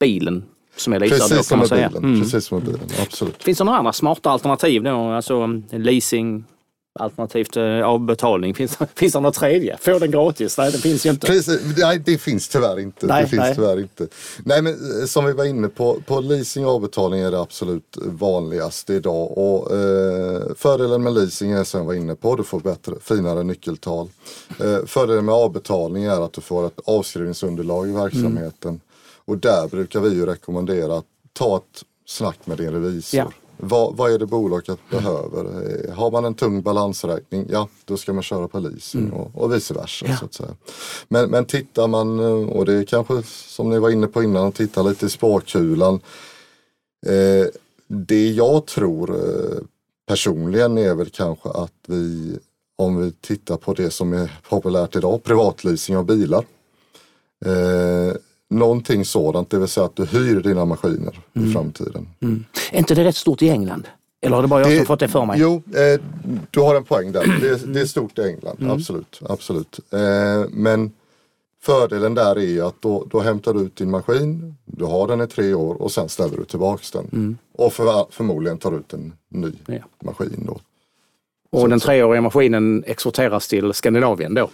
[0.00, 0.44] bilen
[0.76, 1.88] som är leasad då Precis kan som man säga.
[1.88, 2.04] bilen.
[2.04, 2.20] Mm.
[2.22, 3.42] Precis som med bilen, absolut.
[3.42, 4.90] Finns det några andra smarta alternativ då?
[5.10, 6.44] Alltså leasing
[6.94, 8.54] alternativt eh, avbetalning.
[8.54, 9.76] Finns, finns det något tredje?
[9.80, 10.58] Få den gratis?
[10.58, 11.26] Nej, det finns ju inte.
[11.26, 13.06] Precis, nej, det finns tyvärr inte.
[13.06, 13.54] Nej, det finns nej.
[13.54, 14.08] tyvärr inte.
[14.44, 17.96] Nej, men eh, som vi var inne på, på leasing och avbetalning är det absolut
[18.02, 19.38] vanligaste idag.
[19.38, 23.42] Och, eh, fördelen med leasing är som jag var inne på, du får bättre, finare
[23.42, 24.08] nyckeltal.
[24.60, 28.80] Eh, fördelen med avbetalning är att du får ett avskrivningsunderlag i verksamheten.
[29.24, 33.20] Och där brukar vi ju rekommendera att ta ett snack med din revisor.
[33.20, 33.32] Ja.
[33.64, 35.44] Vad, vad är det bolaget behöver?
[35.44, 39.54] Eh, Har man en tung balansräkning, ja då ska man köra på leasing och, och
[39.54, 40.06] vice versa.
[40.08, 40.16] Ja.
[40.16, 40.54] Så att säga.
[41.08, 44.52] Men, men tittar man, eh, och det är kanske som ni var inne på innan,
[44.52, 46.00] tittar lite i spårkulan.
[47.06, 47.46] Eh,
[47.88, 49.58] det jag tror eh,
[50.06, 52.38] personligen är väl kanske att vi,
[52.76, 56.44] om vi tittar på det som är populärt idag, privatleasing av bilar.
[57.44, 58.14] Eh,
[58.58, 62.08] någonting sådant, det vill säga att du hyr dina maskiner i framtiden.
[62.20, 62.44] Mm.
[62.72, 63.88] Är inte det rätt stort i England?
[64.20, 65.40] Eller har det bara jag som fått det för mig?
[65.40, 66.00] Jo, eh,
[66.50, 67.38] du har en poäng där.
[67.40, 69.20] Det, är- det är stort i England, absolut.
[69.28, 69.80] absolut.
[69.92, 70.92] Eh, men
[71.62, 75.20] fördelen där är ju att då, då hämtar du ut din maskin, du har den
[75.20, 77.38] i tre år och sen ställer du tillbaks den.
[77.58, 79.74] Och för, förmodligen tar ut en ny Ja.
[80.04, 80.58] maskin då.
[81.50, 84.50] Och den treåriga maskinen exporteras till Skandinavien då?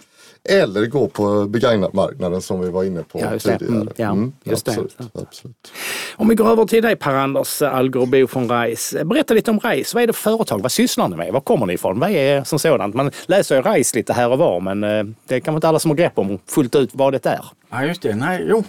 [0.49, 3.59] Eller gå på begagnatmarknaden som vi var inne på Ja, just det.
[3.59, 4.11] tidigare.
[4.11, 4.71] Mm, ja, just det.
[4.71, 5.21] absolut, Ja.
[5.21, 5.71] absolut.
[6.15, 9.05] Om vi går över till dig Per-Anders Algerbo från RISE.
[9.05, 9.91] Berätta lite om RISE.
[9.95, 10.61] Vad är det för företag?
[10.61, 11.33] Vad sysslar ni med?
[11.33, 11.99] Var kommer ni ifrån?
[11.99, 12.95] Vad är som sådant?
[12.95, 15.79] Man läser ju RISE lite här och var men eh, det är kanske inte alla
[15.79, 17.45] som har grepp om fullt ut vad det är.
[17.69, 18.15] Ja, just det.
[18.15, 18.63] Nej, jo.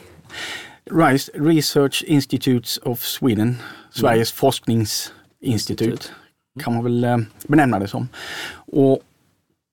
[0.90, 3.56] RISE, Research Institutes of Sweden,
[3.92, 6.12] Sveriges forskningsinstitut
[6.60, 8.08] kan man väl eh, benämna det som.
[8.72, 9.00] Och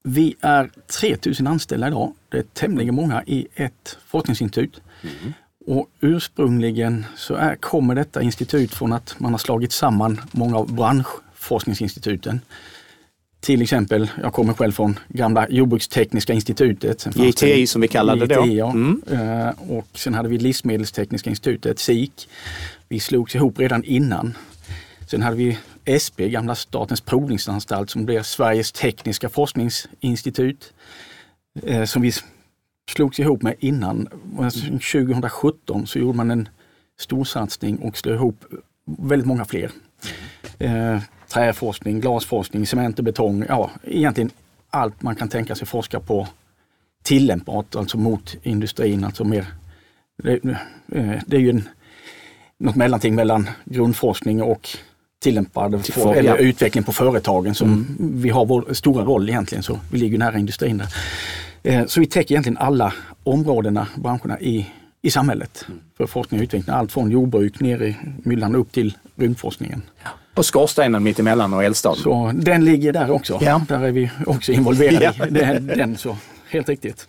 [0.07, 2.13] vi är 3000 anställda idag.
[2.29, 4.81] Det är tämligen många i ett forskningsinstitut.
[5.65, 10.73] Och ursprungligen så är, kommer detta institut från att man har slagit samman många av
[10.73, 12.41] branschforskningsinstituten.
[13.39, 17.07] Till exempel, jag kommer själv från gamla Jordbrukstekniska institutet.
[17.15, 18.47] JTI som vi kallade det då.
[18.47, 18.71] Ja.
[18.71, 19.01] Mm.
[19.11, 22.29] Eh, Och sen hade vi Livsmedelstekniska institutet, SIK.
[22.89, 24.37] Vi slogs ihop redan innan.
[25.07, 25.57] Sen hade vi
[26.03, 30.73] SP, gamla Statens provningsanstalt, som blev Sveriges tekniska forskningsinstitut.
[31.63, 32.11] eh, Som vi
[32.89, 34.07] slogs ihop med innan.
[34.71, 36.49] 2017 så gjorde man en
[36.99, 38.45] storsatsning och slog ihop
[38.85, 39.71] väldigt många fler.
[40.59, 43.45] Eh, träforskning, glasforskning, cement och betong.
[43.47, 44.31] Ja, egentligen
[44.69, 46.27] allt man kan tänka sig forska på
[47.03, 49.03] tillämpbart, alltså mot industrin.
[49.03, 49.45] Alltså mer,
[50.23, 50.33] det,
[50.91, 51.69] eh, det är ju en,
[52.57, 54.69] något mellanting mellan grundforskning och
[55.23, 56.37] tillämpad Till eller ja.
[56.37, 60.77] utveckling på företagen som vi har vår stora roll egentligen, så vi ligger nära industrin
[60.77, 60.87] där.
[61.63, 64.67] Eh, Så vi täcker egentligen alla områdena, branscherna i,
[65.01, 65.65] i samhället
[65.97, 66.75] för forskning och utveckling.
[66.75, 69.81] Allt från jordbruk ner i myllan upp till rymdforskningen.
[70.35, 72.03] Och skorstenen mitt emellan och eldstaden.
[72.03, 73.39] Så den ligger där också.
[73.41, 73.61] Ja.
[73.67, 75.27] Där är vi också involverade Ja.
[75.27, 75.29] i.
[75.29, 76.17] Den, den så,
[76.49, 77.07] helt riktigt.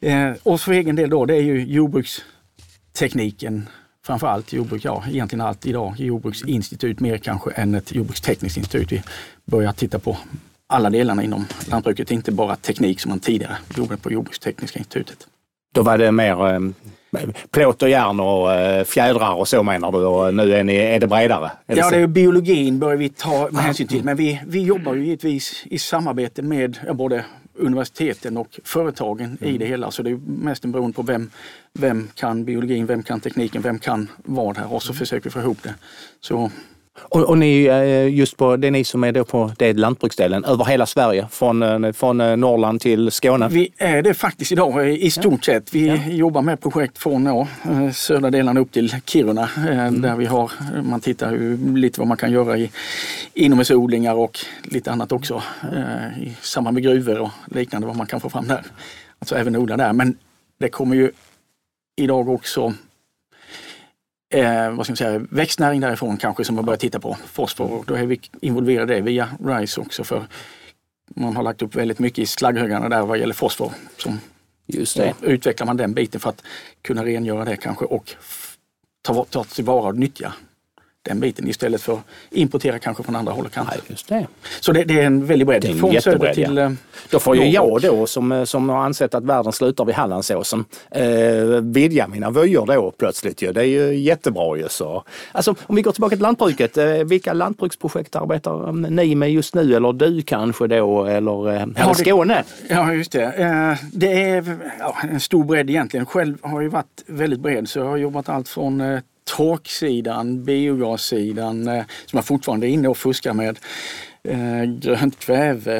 [0.00, 3.68] Eh, och för egen del då, det är ju jordbrukstekniken
[4.06, 8.92] framför allt jordbruk, ja egentligen allt idag, jordbruksinstitut mer kanske än ett jordbrukstekniskt institut.
[8.92, 9.02] Vi
[9.44, 10.16] börjar titta på
[10.66, 15.26] alla delarna inom lantbruket, inte bara teknik som man tidigare gjorde på Jordbrukstekniska institutet.
[15.74, 16.60] Då var det mer eh,
[17.50, 21.00] plåt och järn och eh, fjädrar och så menar du och nu är, ni, är
[21.00, 21.50] det bredare?
[21.66, 24.04] Är Ja, det är biologin börjar vi ta med hänsyn till.
[24.04, 27.24] Men vi, vi jobbar ju givetvis i samarbete med både
[27.56, 29.90] universiteten och företagen i det hela.
[29.90, 31.30] Så det är mest en beroende på vem,
[31.72, 35.40] vem kan biologin, vem kan tekniken, vem kan vad här och så försöker vi få
[35.40, 35.74] ihop det.
[36.20, 36.50] Så
[36.98, 40.44] Och, och ni, eh, just på, det är ni som är då på det lantbruksdelen,
[40.44, 43.48] över hela Sverige, från, eh, från eh, Norrland till Skåne?
[43.48, 45.74] Vi är det faktiskt idag i stort sett.
[45.74, 45.96] Vi ja.
[46.08, 47.48] jobbar med projekt från ja,
[47.92, 50.00] södra delarna upp till Kiruna mm.
[50.00, 50.50] där vi har,
[50.82, 52.70] man tittar lite vad man kan göra i
[53.34, 55.42] inomhusodlingar och lite annat också
[56.22, 58.62] i samband med gruvor och liknande vad man kan få fram där.
[59.18, 59.92] Alltså även odla där.
[59.92, 60.16] Men
[60.60, 61.10] det kommer ju
[61.96, 62.74] idag också
[64.36, 67.16] eh, vad ska man säga, växtnäring därifrån kanske som man börjar titta på.
[67.26, 70.26] Fosfor, då är vi involverade via RISE också för
[71.14, 73.72] man har lagt upp väldigt mycket i slagghögarna där vad gäller fosfor.
[73.96, 74.20] Som,
[74.66, 75.14] Just det.
[75.22, 76.42] Utvecklar man den biten för att
[76.82, 78.14] kunna rengöra det kanske och
[79.02, 80.32] ta, ta tillvara och nyttja
[81.06, 83.80] den biten istället för att importera kanske från andra håll och kanter.
[83.86, 84.26] just det.
[84.60, 85.78] Så det, det, är en väldig bredd.
[85.80, 86.64] Från söder till ja.
[86.64, 86.72] Eh,
[87.10, 90.64] då får ju jag då som, eh, som har ansett att världen slutar vid Hallandsåsen
[90.90, 91.04] eh,
[91.62, 93.42] vidga mina vyer då plötsligt.
[93.42, 93.52] Ju.
[93.52, 94.68] Det är ju jättebra ju.
[94.68, 95.04] Så.
[95.32, 96.76] Alltså, om vi går tillbaka till lantbruket.
[96.76, 99.74] Eh, vilka lantbruksprojekt arbetar ni med just nu?
[99.74, 101.04] Eller du kanske då?
[101.04, 102.44] Eller eh, ja, Skåne?
[102.68, 103.22] Ja just det.
[103.22, 106.06] Eh, det är ja, en stor bredd egentligen.
[106.06, 111.68] Själv har jag varit väldigt bred så jag har jobbat allt från eh, torksidan, biogassidan
[111.68, 113.58] eh, som jag fortfarande är inne och fuskar med.
[114.22, 115.76] Eh, grönt kväve.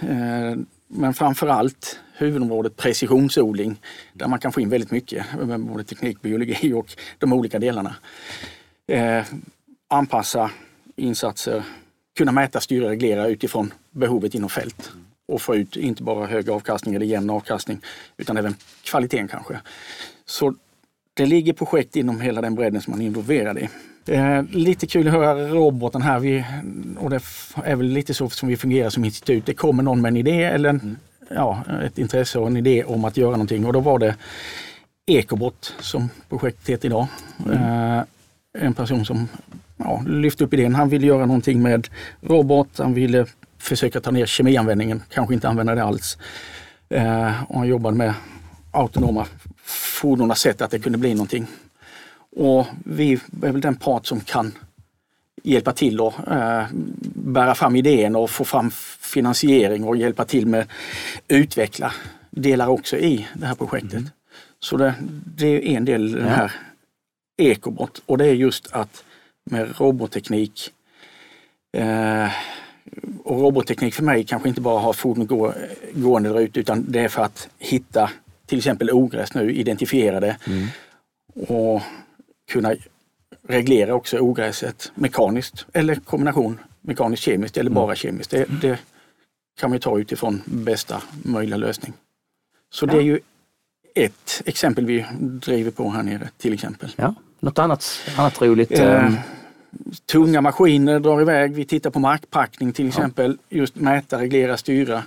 [0.00, 0.56] Eh,
[0.88, 3.80] men framförallt huvudområdet precisionsodling
[4.12, 7.94] där man kan få in väldigt mycket, eh, både teknik, biologi och de olika delarna.
[8.86, 9.24] Eh,
[9.88, 10.50] anpassa
[10.96, 11.62] insatser,
[12.16, 14.92] kunna mäta, styra, reglera utifrån behovet inom fält
[15.28, 17.80] och få ut inte bara hög avkastning eller jämn avkastning
[18.16, 19.60] utan även kvaliteten kanske.
[20.24, 20.54] Så
[21.14, 23.68] det ligger projekt inom hela den bredden som man är involverad i.
[24.06, 26.18] Eh, lite kul att höra roboten här.
[26.18, 26.44] Vi,
[26.98, 27.20] och det
[27.64, 29.46] är väl lite så som vi fungerar som institut.
[29.46, 30.96] Det kommer någon med en idé eller en, mm.
[31.28, 34.16] ja, ett intresse och en idé om att göra någonting och då var det
[35.06, 37.06] Ekobot som projektet heter idag.
[37.46, 37.98] Mm.
[37.98, 38.04] Eh,
[38.58, 39.28] en person som
[39.76, 40.74] ja, lyfte upp idén.
[40.74, 41.88] Han ville göra någonting med
[42.20, 42.68] robot.
[42.78, 43.26] Han ville
[43.58, 46.18] försöka ta ner kemianvändningen, kanske inte använda det alls.
[46.88, 48.14] Eh, och han jobbade med
[48.70, 49.26] autonoma
[50.02, 51.46] fordon har sett att det kunde bli någonting.
[52.36, 54.52] Och vi är väl den part som kan
[55.42, 56.66] hjälpa till och eh,
[57.14, 60.66] bära fram idén och få fram finansiering och hjälpa till med
[61.28, 61.92] utveckla
[62.30, 63.92] delar också i det här projektet.
[63.92, 64.08] Mm.
[64.60, 64.94] Så det,
[65.36, 66.52] det, är en del den här
[67.36, 69.04] ekobot och det är just att
[69.50, 70.70] med robotteknik
[71.76, 72.28] eh,
[73.24, 75.54] och robotteknik för mig kanske inte bara ha fordon gå,
[75.92, 78.10] gående där ute utan det är för att hitta
[78.52, 80.68] till exempel ogräs nu, identifiera det mm.
[81.48, 81.82] och
[82.50, 82.74] kunna
[83.48, 87.74] reglera också ogräset mekaniskt eller kombination mekaniskt-kemiskt eller mm.
[87.74, 88.30] bara kemiskt.
[88.30, 88.78] Det, det,
[89.60, 91.92] kan man ta utifrån bästa möjliga lösning.
[92.70, 92.92] Så ja.
[92.92, 93.20] det är ju
[93.94, 96.92] ett exempel vi driver på här nere till exempel.
[96.96, 97.14] Ja.
[97.40, 98.70] Något annat, annat roligt?
[98.70, 99.16] Eh, ehm,
[100.12, 101.54] tunga maskiner drar iväg.
[101.54, 103.38] Vi tittar på markpackning till exempel.
[103.48, 103.56] Ja.
[103.58, 105.02] Just mäta, reglera, styra.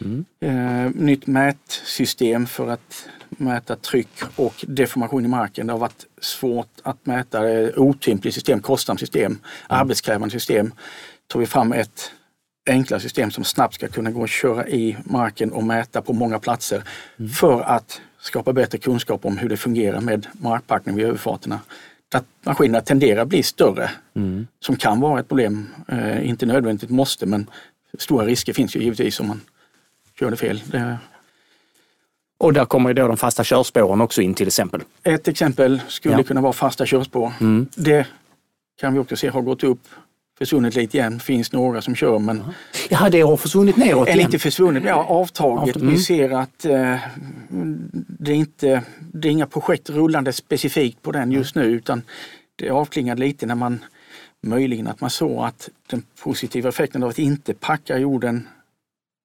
[0.00, 0.24] Mm.
[0.40, 5.66] Eh, nytt mätsystem för att mäta tryck och deformation i marken.
[5.66, 7.40] Det har varit svårt att mäta.
[7.40, 9.38] Det otympligt system, kostsamt system, mm.
[9.66, 10.72] arbetskrävande system.
[11.26, 12.12] tar vi fram ett
[12.70, 16.38] enklare system som snabbt ska kunna gå och köra i marken och mäta på många
[16.38, 16.82] platser
[17.18, 17.30] mm.
[17.30, 21.60] för att skapa bättre kunskap om hur det fungerar med markpackning vid överfarterna
[22.14, 23.90] att maskinerna tenderar att bli större.
[24.14, 24.46] Mm.
[24.60, 25.68] Som kan vara ett problem.
[25.88, 27.50] Eh, inte nödvändigt måste men
[27.98, 29.40] stora risker finns ju givetvis om man
[30.18, 30.62] kör det fel.
[30.66, 30.98] Det...
[32.38, 34.82] Och där kommer ju då de fasta körspåren också in till exempel.
[35.02, 36.22] Ett exempel skulle ja.
[36.22, 37.32] kunna vara fasta körspår.
[37.40, 37.66] Mm.
[37.74, 38.06] Det
[38.80, 39.88] kan vi också se har gått upp
[40.40, 41.20] försvunnit lite igen.
[41.20, 42.42] finns några som kör men...
[42.88, 44.18] Ja, det har försvunnit neråt igen?
[44.18, 45.76] Eller inte försvunnit, ja avtaget.
[45.76, 45.88] Mm.
[45.88, 46.96] Vi ser att eh,
[48.18, 52.02] det, är inte, det är inga projekt rullande specifikt på den just nu utan
[52.56, 53.84] det avklingade lite när man
[54.42, 58.48] möjligen att man såg att den positiva effekten av att inte packa jorden,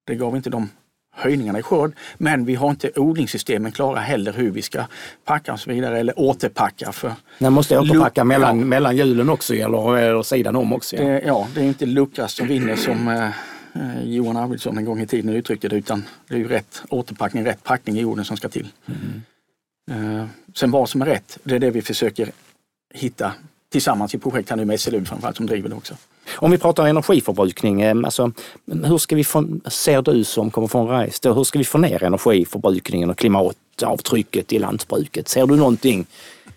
[0.08, 0.69] det gav inte de
[1.15, 1.91] höjningarna i skörd.
[2.17, 4.86] Men vi har inte odlingssystemen klara heller hur vi ska
[5.25, 6.91] packa och så vidare eller återpacka.
[6.91, 8.65] För Man måste återpacka mellan, ja.
[8.65, 10.95] mellan hjulen också eller, eller sidan om också.
[10.95, 11.04] Ja.
[11.04, 13.25] Det, ja, det är inte Lukas som vinner som eh,
[13.73, 17.45] eh, Johan Arvidsson en gång i tiden uttryckte det utan det är ju rätt återpackning,
[17.45, 18.67] rätt packning i jorden som ska till.
[18.86, 19.21] Mm.
[19.91, 22.32] Eh, sen vad som är rätt, det är det vi försöker
[22.93, 23.32] hitta
[23.75, 25.93] tillsammans i projekt här nu med SLU framförallt som driver det också.
[26.35, 28.31] Om vi pratar energiförbrukning, eh, alltså,
[28.83, 32.03] hur ska vi få, ser du som kommer från RISE, hur ska vi få ner
[32.03, 35.27] energiförbrukningen och klimatavtrycket i lantbruket?
[35.27, 36.05] Ser du någonting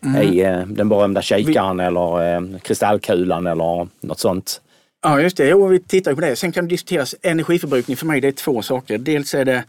[0.00, 0.22] mm.
[0.22, 1.84] i eh, den berömda kikaren vi...
[1.84, 4.60] eller eh, kristallkulan eller något sånt?
[5.02, 6.36] Ja just det, jo, vi tittar på det.
[6.36, 8.98] Sen kan det diskuteras energiförbrukning för mig det är två saker.
[8.98, 9.64] Dels är det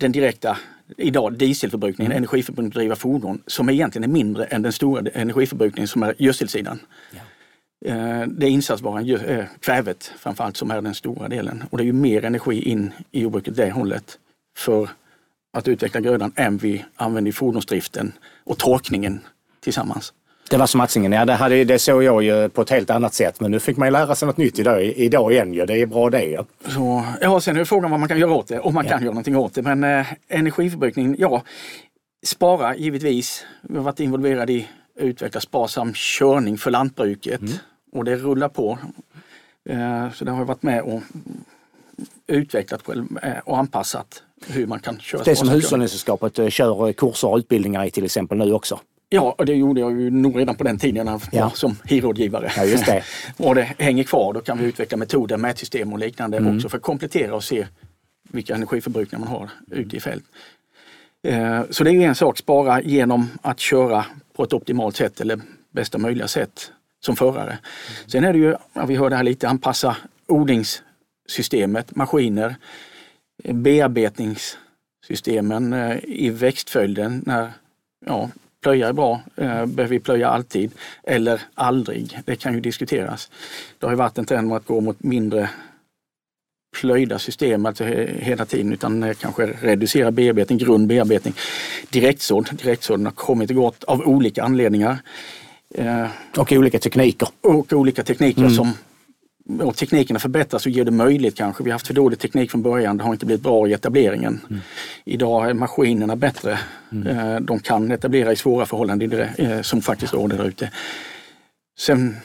[0.00, 0.56] den direkta
[0.96, 2.16] idag dieselförbrukningen, mm.
[2.16, 6.78] energiförbrukningen driva fordon, som egentligen är mindre än den stora energiförbrukningen som är gödselsidan.
[7.10, 7.20] Ja.
[7.84, 11.64] Eh, det är insatsvaran, eh, kvävet framförallt, som är den stora delen.
[11.70, 14.18] Och det är ju mer energi in i jordbruket det hållet
[14.56, 14.88] för
[15.52, 18.12] att utveckla grödan än vi använder i fordonsdriften
[18.44, 19.20] och torkningen
[19.60, 20.12] tillsammans.
[20.50, 23.40] Det var smatsningen, ja det, hade, det såg jag ju på ett helt annat sätt.
[23.40, 25.66] Men nu fick man ju lära sig något nytt idag, idag igen ju.
[25.66, 26.24] Det är bra det.
[26.24, 26.44] Ja.
[26.68, 28.90] Så, ja, sen är frågan vad man kan göra åt det, om man ja.
[28.90, 29.62] kan göra någonting åt det.
[29.62, 31.42] Men eh, energiförbrukning, ja,
[32.26, 33.44] spara givetvis.
[33.62, 37.52] Vi har varit involverade i att utveckla sparsam körning för lantbruket mm.
[37.92, 38.78] och det rullar på.
[39.68, 41.02] Eh, så det har jag varit med och
[42.26, 45.22] utvecklat själv eh, och anpassat hur man kan köra.
[45.22, 48.80] Det som Hushållningssällskapet eh, kör kurser och utbildningar i till exempel nu också.
[49.08, 51.50] Ja, och det gjorde jag ju nog redan på den tiden jag ja.
[51.50, 52.52] som HIV-rådgivare.
[52.56, 53.04] Ja, just det.
[53.36, 56.56] och det hänger kvar, då kan vi utveckla metoder, mätsystem och liknande mm.
[56.56, 57.66] också för att komplettera och se
[58.32, 60.24] vilka energiförbrukningar man har ute i fält.
[61.22, 64.04] Eh, så det är en sak, spara genom att köra
[64.36, 65.40] på ett optimalt sätt eller
[65.70, 67.58] bästa möjliga sätt som förare.
[68.06, 68.54] Sen är det ju,
[68.86, 72.56] vi hörde här lite, anpassa odlingssystemet, maskiner,
[73.44, 77.52] bearbetningssystemen eh, i växtföljden när
[78.06, 78.30] ja,
[78.64, 79.20] plöja är bra.
[79.36, 80.70] Eh, behöver vi plöja alltid
[81.02, 82.18] eller aldrig?
[82.24, 83.30] Det kan ju diskuteras.
[83.78, 85.50] Det har ju varit en trend att gå mot mindre
[86.80, 91.34] plöjda system alltså hela tiden utan eh, kanske reducera bearbetning, grund bearbetning.
[91.90, 94.98] Direktsådd, direktsådden har kommit och gått av olika anledningar.
[95.74, 97.28] Eh, och olika tekniker.
[97.40, 98.54] Och olika tekniker mm.
[98.54, 98.72] som
[99.60, 101.64] och teknikerna förbättras och ger det möjligt kanske.
[101.64, 104.40] Vi har haft för dålig teknik från början, det har inte blivit bra i etableringen.
[104.50, 104.62] Mm.
[105.04, 106.58] Idag är maskinerna bättre.
[106.92, 107.06] Mm.
[107.06, 110.70] Eh, de kan etablera i svåra förhållanden eh, som faktiskt råder där ute.
[111.78, 112.16] Sen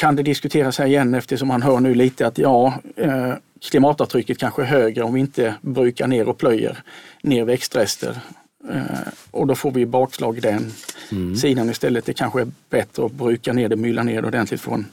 [0.00, 3.34] kan det diskuteras här igen eftersom man hör nu lite att ja, eh,
[3.70, 6.78] klimatavtrycket kanske är högre om vi inte brukar ner och plöjer
[7.22, 8.20] ner växtrester.
[9.30, 10.72] Och då får vi bakslag den
[11.10, 11.36] mm.
[11.36, 12.06] sidan istället.
[12.06, 14.86] Det kanske är bättre att bruka ner det, mylla ner det ordentligt från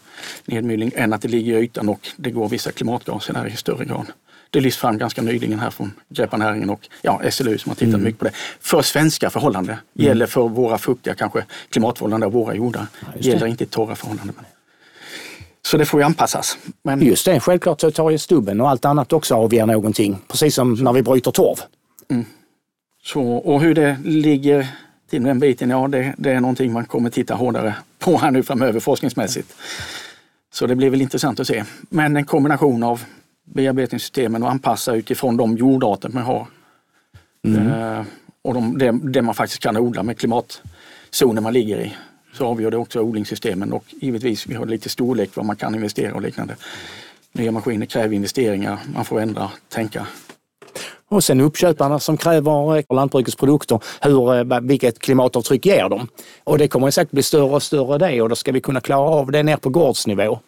[0.45, 3.85] nedmylning än att det ligger i ytan och det går vissa klimatgaser där i större
[3.85, 4.05] grad.
[4.49, 8.03] Det lyfts fram ganska nyligen här från Grepparnäringen och ja, SLU som har tittat mm.
[8.03, 8.31] mycket på det.
[8.59, 9.75] För svenska förhållanden.
[9.75, 10.07] Mm.
[10.07, 12.87] Gäller för våra fuktiga kanske klimatförhållanden av våra jordar.
[12.99, 14.35] Ja, Gäller inte torra förhållanden.
[15.61, 16.57] Så det får ju anpassas.
[16.83, 17.01] Men...
[17.01, 20.17] Just det, självklart så tar ju stubben och allt annat också avger någonting.
[20.27, 21.57] Precis som när vi bryter torv.
[22.09, 22.25] Mm.
[23.03, 24.67] Så, och hur det ligger
[25.09, 28.43] till den biten, ja det, det, är någonting man kommer titta hårdare på här nu
[28.43, 29.55] framöver forskningsmässigt.
[30.53, 31.63] Så det blir väl intressant att se.
[31.89, 33.03] Men en kombination av
[33.43, 36.47] bearbetningssystemen och anpassa utifrån de jordarter man har.
[37.47, 37.67] Mm.
[37.67, 38.05] Eh,
[38.41, 41.93] och de, det, det, man faktiskt kan odla med klimatzonen man ligger i.
[42.33, 46.13] Så avgör det också odlingssystemen och givetvis vi har lite storlek vad man kan investera
[46.13, 46.55] och liknande.
[47.31, 50.07] Nya maskiner kräver investeringar, man får ändra, tänka
[51.11, 56.07] och sen uppköparna som kräver lantbrukets produkter, hur, eh, vilket klimatavtryck ger de?
[56.43, 59.09] Och det kommer säkert bli större och större det och då ska vi kunna klara
[59.09, 60.39] av det ner på gårdsnivå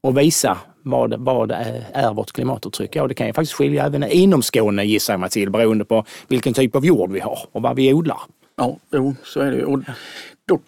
[0.00, 1.58] och visa vad, vad eh,
[1.92, 2.96] är vårt klimatavtryck?
[2.96, 6.04] Ja, det kan ju faktiskt skilja även inom Skåne gissar jag mig till beroende på
[6.28, 8.20] vilken typ av jord vi har och vad vi odlar.
[8.56, 9.64] Ja, jo, så är det.
[9.64, 9.80] Och
[10.48, 10.58] då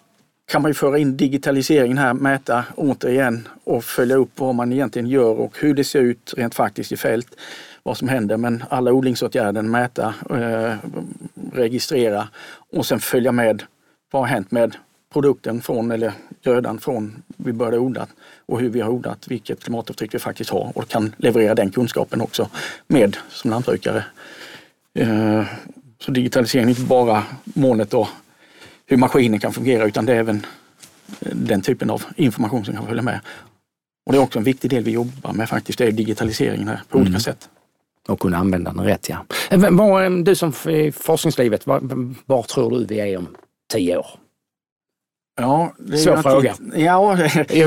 [0.51, 5.09] kan man ju föra in digitaliseringen här, mäta återigen och följa upp vad man egentligen
[5.09, 7.27] gör och hur det ser ut rent faktiskt i fält
[7.85, 10.77] vad som händer men alla odlingsåtgärder mäta, eh,
[11.53, 12.27] registrera
[12.71, 13.63] och sen följa med
[14.11, 14.75] vad har hänt med
[15.13, 18.07] produkten från, eller grödan från vi började odla
[18.45, 22.21] och hur vi har odlat, vilket klimatavtryck vi faktiskt har och kan leverera den kunskapen
[22.21, 22.49] också
[22.87, 24.05] med som lantbrukare.
[24.93, 25.43] Eh,
[25.99, 28.07] så digitalisering är inte bara målet och
[28.85, 30.45] hur maskinen kan fungera utan det är även
[31.19, 33.19] den typen av information som kan följa med.
[34.05, 36.81] Och Det är också en viktig del vi jobbar med faktiskt, det är digitaliseringen här
[36.89, 37.07] på mm.
[37.07, 37.49] olika sätt
[38.07, 39.09] och kunna använda den rätt.
[39.09, 39.25] Ja.
[39.49, 39.59] Eh,
[40.23, 41.81] du som i forskningslivet, var,
[42.25, 43.27] var tror du vi är om
[43.73, 44.07] tio år?
[45.37, 46.51] Ja, det är Svår fråga.
[46.51, 47.15] Alltid, ja,
[47.47, 47.65] det, är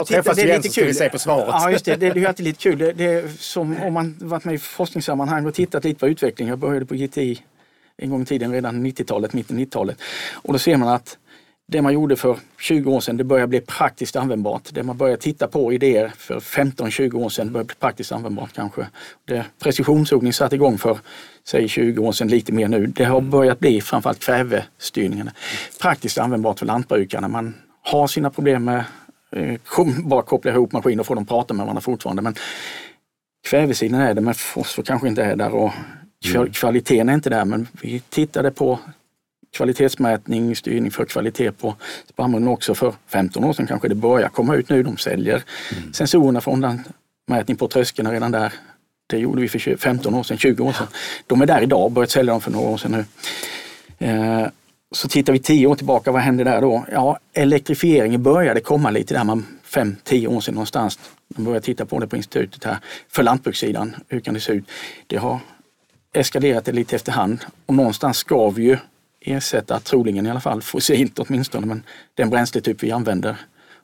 [0.00, 0.86] år träffas det är lite kul.
[0.86, 1.48] vi se på svaret.
[1.48, 1.96] Ja, just det.
[1.96, 2.78] Det, det är alltid lite kul.
[2.78, 6.48] Det, det är som om man varit med i forskningssammanhang och tittat lite på utveckling.
[6.48, 7.42] Jag började på GTI
[7.96, 9.98] en gång i tiden, redan 90-talet, mitten 90-talet.
[10.32, 11.18] Och då ser man att
[11.70, 14.68] det man gjorde för 20 år sedan, det börjar bli praktiskt användbart.
[14.72, 18.86] Det man börjar titta på idéer för 15-20 år sedan börjar bli praktiskt användbart kanske.
[19.24, 20.98] Det precisionsodling satte igång för
[21.44, 22.86] säg 20 år sedan, lite mer nu.
[22.86, 25.30] Det har börjat bli framförallt kvävestyrningen.
[25.80, 27.28] Praktiskt användbart för lantbrukarna.
[27.28, 28.84] Man har sina problem med
[29.32, 29.54] eh,
[30.04, 32.22] bara koppla ihop maskiner och få dem prata med varandra fortfarande.
[32.22, 32.34] Men
[33.48, 35.72] kvävesidan är det, men fosfor kanske inte är där och
[36.34, 36.52] mm.
[36.52, 37.44] kvaliteten är inte där.
[37.44, 38.78] Men vi tittade på
[39.52, 41.74] kvalitetsmätning, styrning för kvalitet på
[42.08, 44.82] spannmålen också för 15 år sedan kanske det börjar komma ut nu.
[44.82, 45.42] De säljer
[45.72, 45.92] mm.
[45.92, 48.52] sensorerna för åndanmätning på tröskeln redan där.
[49.06, 50.86] Det gjorde vi för 15 år sedan, 20 år sedan.
[51.26, 53.04] De är där idag, börjat sälja dem för några år sedan nu.
[54.06, 54.46] Eh,
[54.92, 56.84] så tittar vi 10 år tillbaka, vad hände där då?
[56.92, 59.24] Ja, elektrifieringen började komma lite där.
[59.24, 60.98] Man fem, tio år sedan någonstans.
[61.36, 62.78] Man började titta på det på institutet här.
[63.08, 64.64] För lantbrukssidan, hur kan det se ut?
[65.06, 65.38] Det har
[66.12, 68.76] eskalerat det lite efterhand och någonstans ska vi ju
[69.20, 71.82] ersätta, troligen i alla fall fossilt åtminstone, men
[72.14, 73.36] den bränsletyp vi använder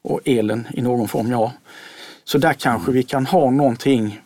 [0.03, 1.53] och elen i någon form, ja.
[2.25, 4.21] Så där kanske vi kan ha någonting,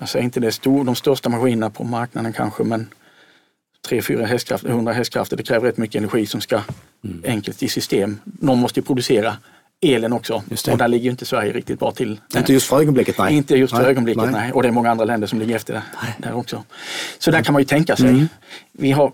[0.00, 2.88] jag säger inte det stor, de största maskinerna på marknaden kanske, men
[3.88, 6.60] 3-4 hästkrafter, 100 hästkrafter, det kräver rätt mycket energi som ska
[7.04, 7.22] mm.
[7.26, 8.20] enkelt i system.
[8.24, 9.36] Någon måste ju producera
[9.80, 10.42] elen också.
[10.70, 12.20] Och där ligger inte Sverige riktigt bra till.
[12.36, 13.34] Inte just för ögonblicket, nej.
[13.34, 14.32] Inte just för nej, ögonblicket, nej.
[14.32, 14.52] nej.
[14.52, 16.14] Och det är många andra länder som ligger efter nej.
[16.18, 16.64] där också.
[17.18, 18.08] Så där kan man ju tänka sig.
[18.08, 18.28] Mm.
[18.72, 19.12] Vi har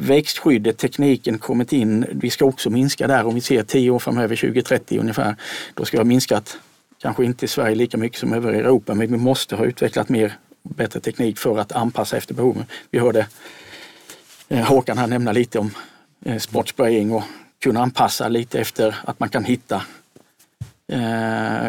[0.00, 2.06] växtskyddet, tekniken kommit in.
[2.10, 5.36] Vi ska också minska där om vi ser 10 år framöver, 2030 ungefär.
[5.74, 6.58] Då ska vi ha minskat,
[7.02, 10.32] kanske inte i Sverige lika mycket som över Europa, men vi måste ha utvecklat mer
[10.62, 12.64] bättre teknik för att anpassa efter behoven.
[12.90, 13.26] Vi hörde
[14.48, 15.70] eh, Håkan här nämna lite om
[16.24, 17.22] eh, sportspraying och
[17.58, 19.82] kunna anpassa lite efter att man kan hitta
[20.92, 21.68] eh,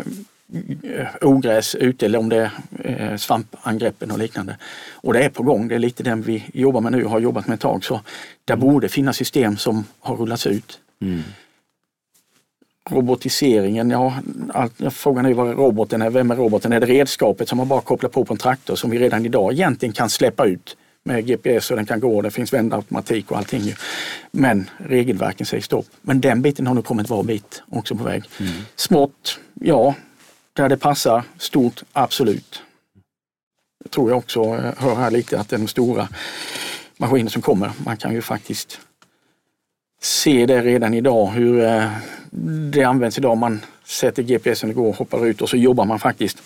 [1.22, 2.52] ogräs ute eller om det
[2.84, 4.58] är eh, svampangreppen och liknande.
[4.94, 7.20] Och det är på gång, det är lite den vi jobbar med nu och har
[7.20, 7.84] jobbat med ett tag.
[7.84, 8.02] Så
[8.46, 10.80] det borde finnas system som har rullats ut.
[11.02, 11.22] Mm.
[12.90, 14.14] Robotiseringen, ja,
[14.92, 16.10] frågan är vad roboten är.
[16.10, 16.74] Vem är roboten?
[16.74, 19.54] Är det redskapet som man bara kopplar på på en traktor som vi redan idag
[19.54, 23.74] egentligen kan släppa ut med GPS och den kan gå, det finns vändautomatik och allting.
[24.32, 25.86] Men regelverken säger stopp.
[26.02, 28.24] Men den biten har nu kommit var bit också på väg.
[28.40, 28.52] Mm.
[28.76, 29.96] Smått, ja,
[30.62, 31.24] där det passar.
[31.38, 32.62] Stort, absolut.
[33.84, 36.08] Det tror jag också, jag hör här lite att det är de stora
[36.98, 37.72] maskiner som kommer.
[37.86, 38.80] Man kan ju faktiskt
[40.02, 41.92] se det redan idag hur eh,
[42.72, 43.38] det används idag.
[43.38, 46.42] Man sätter GPSen igår, hoppar ut och så jobbar man faktiskt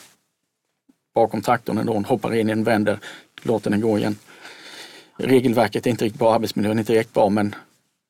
[1.16, 3.00] bakom traktorn ändå, hoppar in i den, vänder,
[3.42, 4.18] låter den gå igen.
[5.18, 7.56] Regelverket är inte riktigt bra, arbetsmiljön är inte riktigt bra men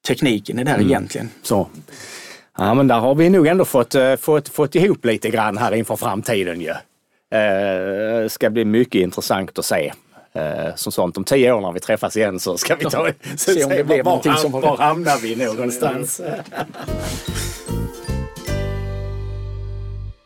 [0.08, 0.88] tekniken är där mm.
[0.88, 1.30] egentligen.
[1.42, 1.68] Så.
[2.58, 5.72] Ja, men där har vi nog ändå fått, eh, fått, fått ihop lite grann här
[5.72, 6.74] inför framtiden ju.
[7.40, 9.94] Eh, ska bli mycket intressant att se.
[10.34, 13.38] Eh, som sånt, om tio år när vi träffas igen så ska vi ta, så
[13.54, 16.22] se om det blev någonting som var Var hamnar vi någonstans?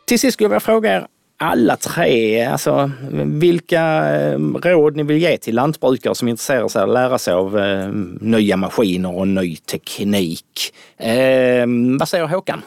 [0.06, 1.06] Till sist skulle jag vilja fråga er
[1.42, 2.90] alla tre, alltså
[3.26, 3.82] vilka
[4.16, 7.58] eh, råd ni vill ge till lantbrukare som intresserar sig av att lära sig av
[7.58, 7.88] eh,
[8.20, 10.74] nya maskiner och ny teknik.
[10.96, 11.66] Eh,
[11.98, 12.62] vad säger Håkan?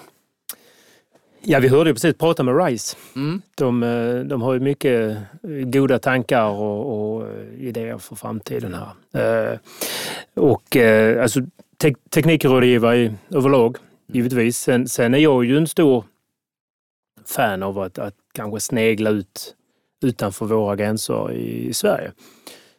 [1.42, 2.98] Ja, vi hörde ju precis prata med RISE.
[3.16, 3.42] Mm.
[3.56, 5.18] De, eh, de, har ju mycket
[5.66, 7.28] goda tankar och, och
[7.60, 9.60] idéer för framtiden här.
[10.34, 10.76] Och
[11.22, 11.40] alltså
[11.78, 14.58] te teknikrådgivare överlag, givetvis.
[14.58, 16.04] Sen, sen är jag ju en stor
[17.26, 19.56] fan av att, att kanske snegla ut
[20.04, 22.12] utanför våra gränser i Sverige.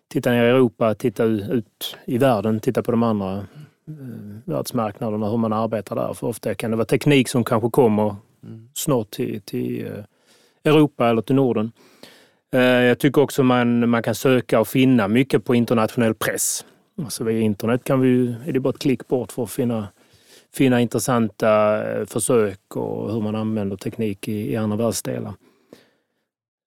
[0.08, 3.44] Titta ner i Europa, titta ut i världen, titta på de andra eh,
[4.44, 6.14] världsmarknaderna, hur man arbetar där.
[6.14, 8.16] För ofta kan det vara teknik som kanske kommer
[8.74, 11.72] snart till, till eh, Europa eller till Norden.
[12.52, 16.64] Eh, jag tycker också man, man kan söka och finna mycket på internationell press.
[17.02, 19.88] Alltså via internet kan vi, är det bara ett klick bort för att finna
[20.54, 25.34] finna intressanta eh, försök och hur man använder teknik i, i andra världsdelar.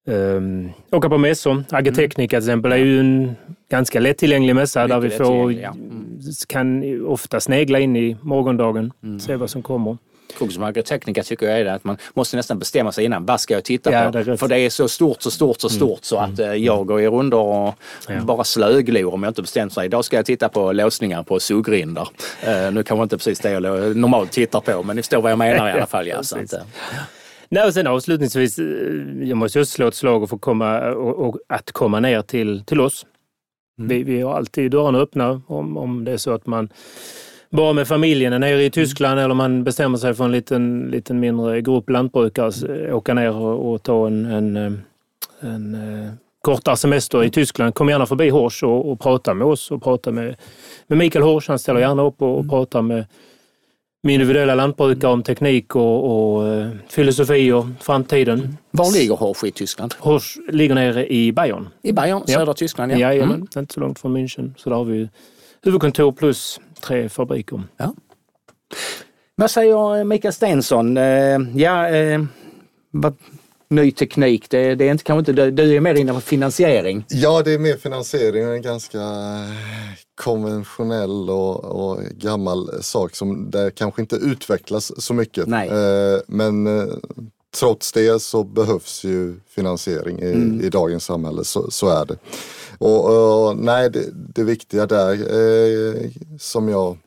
[0.10, 1.64] Um, åka på mässor.
[1.70, 3.36] Agritechnica till exempel är ju en
[3.70, 5.72] ganska lättillgänglig mässa där vi får, ja.
[5.72, 6.20] mm.
[6.48, 9.20] kan ofta snegla in i morgondagen, mm.
[9.20, 9.98] se vad som kommer
[10.38, 13.26] kung som agritekniker tycker jag är det att man måste nästan bestämma sig innan.
[13.26, 14.18] Vad ska jag titta ja, på?
[14.18, 15.76] Det För det är så stort, så stort, så mm.
[15.76, 16.64] stort så att mm.
[16.64, 17.76] jag går i rundor och
[18.08, 18.22] ja.
[18.22, 19.86] bara slöglor om jag inte bestämt mig.
[19.86, 22.10] Idag ska jag titta på låsningar på sugrindar.
[22.48, 25.40] Uh, nu kanske inte precis det jag normalt tittar på men ni förstår vad jag
[25.40, 26.08] menar i alla fall.
[26.08, 26.44] Ja, så uh.
[27.50, 28.66] Nej, och sen avslutningsvis, eh,
[29.24, 32.64] jag måste just slå ett slag och få komma, och, och att komma ner till,
[32.66, 33.06] till oss.
[33.80, 33.90] Mm.
[33.90, 36.70] Vi, vi har alltid dörrarna öppna om, om det är så att man
[37.50, 41.20] bara med familjen är nere i Tyskland eller man bestämmer sig för en liten, liten
[41.20, 44.82] mindre grupp lantbrukare, åka ner och, och ta en, en, en,
[45.40, 47.76] en eh, kortare semester i Tyskland.
[47.76, 50.36] Kom gärna förbi Horsch och, och prata med oss och prata med,
[50.88, 51.50] med Mikael Horsch.
[51.50, 53.06] Han ställer gärna upp och, och pratar med,
[54.04, 58.58] med individuella lantbrukare om teknik och, och uh, filosofi och framtiden.
[58.72, 59.96] Var ligger Horsch i Tyskland?
[60.00, 61.70] Horsch ligger nere i Bayern.
[61.82, 62.54] I Bayern, södra ja.
[62.54, 62.92] Tyskland?
[62.92, 63.48] Ja, Jajamän, mm.
[63.58, 64.54] inte så långt från München.
[64.58, 65.10] Så där har vi
[65.64, 67.64] huvudkontor plus tre fabriker.
[67.78, 67.94] Ja.
[69.36, 70.98] Vad säger Mikael Stensson?
[70.98, 72.22] Eh, ja, eh,
[73.70, 77.06] ny teknik, det, det, är inte, kanske inte, du är mer inne på finansiering?
[77.10, 79.00] Ja, det är mer finansiering, en ganska
[80.16, 85.48] konventionell och, och gammal sak som det kanske inte utvecklas så mycket.
[85.48, 85.70] Nej.
[85.70, 86.68] Eh, men
[87.60, 90.62] trots det så behövs ju finansiering i, mm.
[90.62, 92.18] i dagens samhälle, så, så är det.
[92.78, 96.10] Och, och nej, det, det, viktiga där eh,
[96.40, 96.98] som jag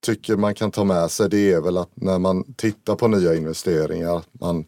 [0.00, 3.34] tycker man kan ta med sig det är väl att när man tittar på nya
[3.34, 4.64] investeringar, man,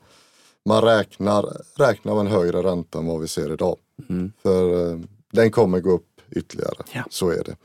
[0.65, 3.77] man räknar, räknar med en högre ränta än vad vi ser idag.
[4.09, 4.33] Mm.
[4.43, 4.99] För eh,
[5.33, 6.85] den kommer gå upp ytterligare.
[6.93, 7.05] Ja.
[7.11, 7.57] Så är det.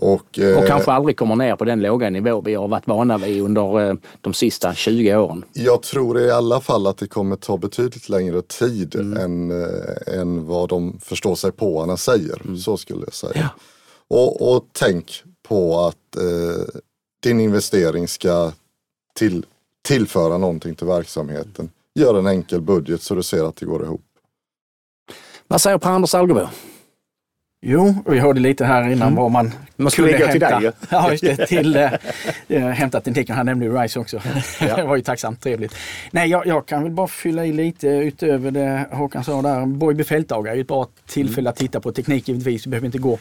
[0.00, 3.18] Och, eh, Och kanske aldrig kommer ner på den låga nivå vi har varit vana
[3.18, 5.44] vid under eh, de sista 20 åren.
[5.52, 9.16] Jag tror i alla fall att det kommer ta betydligt längre tid Mm.
[9.16, 12.56] än, eh, än vad de förstår sig på säger.
[12.56, 13.32] Så skulle jag säga.
[13.32, 13.46] Mm.
[14.08, 14.16] Ja.
[14.18, 16.80] Och, och tänk på att eh,
[17.22, 18.52] din investering ska
[19.14, 19.46] till,
[19.82, 21.70] tillföra någonting till verksamheten.
[21.94, 24.02] Gör en enkel budget så du ser att det går ihop.
[25.48, 26.46] Vad säger Per-Anders Algebo?
[27.64, 30.60] Jo, vi hörde lite här innan vad man Man skulle kunde gå till hämta.
[30.60, 30.72] dig.
[30.90, 31.46] Ja, just det.
[31.46, 31.92] Till eh,
[32.48, 33.36] eh, hämta tekniken.
[33.36, 34.20] Han nämnde ju RISE också.
[34.60, 34.76] Ja.
[34.76, 35.74] det var ju tacksamt, trevligt.
[36.10, 39.66] Nej, jag, jag kan väl bara fylla i lite utöver det Håkan sa där.
[39.66, 42.66] Borgby fältdagar är ju ett bra tillfälle att titta på teknik givetvis.
[42.66, 43.18] Vi behöver inte gå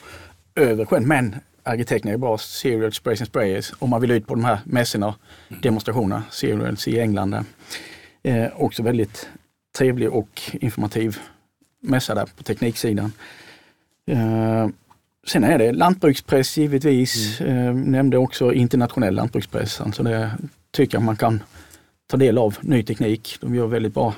[0.55, 1.07] över sjön.
[1.07, 2.37] Men Arkitekterna är bra.
[2.37, 3.73] Serial Sprays and Sprayers.
[3.79, 5.15] Om man vill ut på de här mässorna,
[5.61, 6.23] demonstrationerna.
[6.31, 7.31] Serials i England.
[7.31, 7.43] Där.
[8.23, 9.29] Eh, också väldigt
[9.77, 11.17] trevlig och informativ
[11.81, 13.13] mässa där på tekniksidan.
[14.07, 14.67] Eh,
[15.27, 17.41] sen är det lantbrukspress givetvis.
[17.41, 19.81] Eh, nämnde också internationell lantbrukspress.
[19.81, 20.31] Alltså det
[20.71, 21.43] tycker jag man kan
[22.07, 23.37] ta del av ny teknik.
[23.41, 24.13] De gör väldigt bra.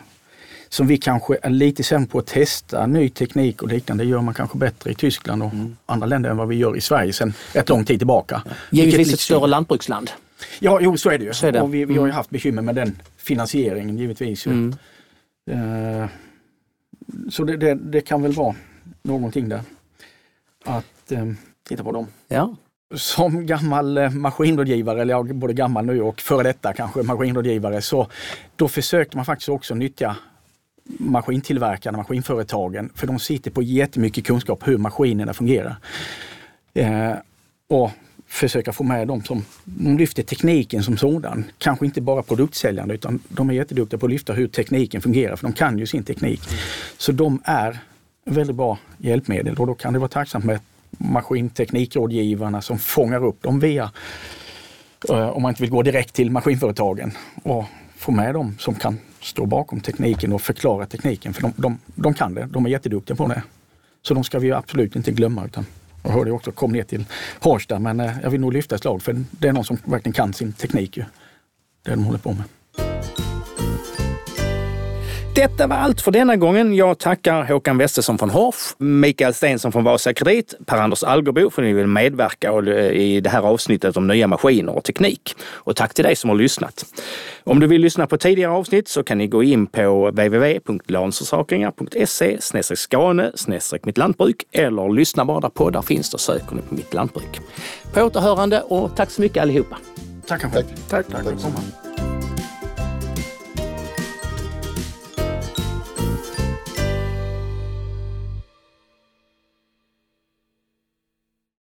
[0.70, 4.04] Som vi kanske är lite sämre på att testa ny teknik och liknande.
[4.04, 5.52] Det gör man kanske bättre i Tyskland och
[5.86, 8.44] andra länder än vad vi gör i Sverige sedan rätt lång tid tillbaka.
[8.72, 10.12] Givetvis lite ett större lantbruksland.
[10.60, 11.34] Ja, jo så är det ju.
[11.34, 11.62] Så är det.
[11.62, 12.16] Och vi, vi har ju Mm.
[12.16, 14.46] haft bekymmer med den finansieringen givetvis.
[14.48, 14.76] Mm.
[15.52, 16.08] Eh,
[17.30, 18.56] så det, det, det kan väl vara
[19.04, 19.62] någonting där.
[20.66, 21.26] Att eh,
[21.68, 22.08] titta på dem.
[22.28, 22.56] Ja.
[22.96, 28.08] Som gammal eh, maskinrådgivare, eller jag både gammal nu och före detta kanske maskinrådgivare, så
[28.56, 30.16] då försökte man faktiskt också nyttja
[30.86, 35.76] maskintillverkarna, maskinföretagen, för de sitter på jättemycket kunskap hur maskinerna fungerar.
[36.74, 37.14] Eh,
[37.68, 37.92] och
[38.28, 41.46] försöka få med dem som de lyfter tekniken som sådan.
[41.58, 45.48] Kanske inte bara produktsäljande utan de är jätteduktiga på att lyfta hur tekniken fungerar för
[45.48, 46.42] de kan ju sin teknik.
[46.98, 47.80] Så de är
[48.26, 50.60] väldigt bra hjälpmedel och då kan det vara tacksamt med
[50.98, 53.92] maskinteknikrådgivarna som fångar upp dem via,
[55.10, 57.12] eh, om man inte vill gå direkt till maskinföretagen
[57.44, 57.66] och
[57.96, 61.34] få med dem som kan stå bakom tekniken och förklara tekniken.
[61.34, 63.44] För de, de, de kan det, de är jätteduktiga på det.
[64.02, 65.46] Så de ska vi absolut inte glömma.
[65.46, 65.66] Utan,
[66.04, 67.06] jag hörde också, kom ner till
[67.40, 70.14] Harstad, men eh, jag vill nog lyfta ett slag för det är någon som verkligen
[70.14, 70.98] kan sin teknik.
[70.98, 71.04] Ju,
[71.84, 72.44] det de håller på med.
[75.36, 76.76] Detta var allt för denna gången.
[76.76, 81.68] Jag tackar Håkan Westesson från Horf, Mikael Stensson från Vasa Kredit, Per-Anders Algerbo för att
[81.68, 82.52] ni vill medverka
[82.92, 85.36] i det här avsnittet om nya maskiner och teknik.
[85.52, 86.86] Och tack till dig som har lyssnat.
[87.44, 92.38] Om du vill lyssna på tidigare avsnitt så kan ni gå in på www.lansförsäkringar.se
[92.76, 93.32] skane
[93.84, 96.10] mitt lantbruk eller lyssna bara där poddar finns.
[96.10, 97.40] Då söker ni på Mitt Lantbruk.
[97.94, 99.78] På återhörande och tack så mycket allihopa.
[100.28, 100.66] Tackar Tack.
[100.90, 101.60] Tack, tack att komma.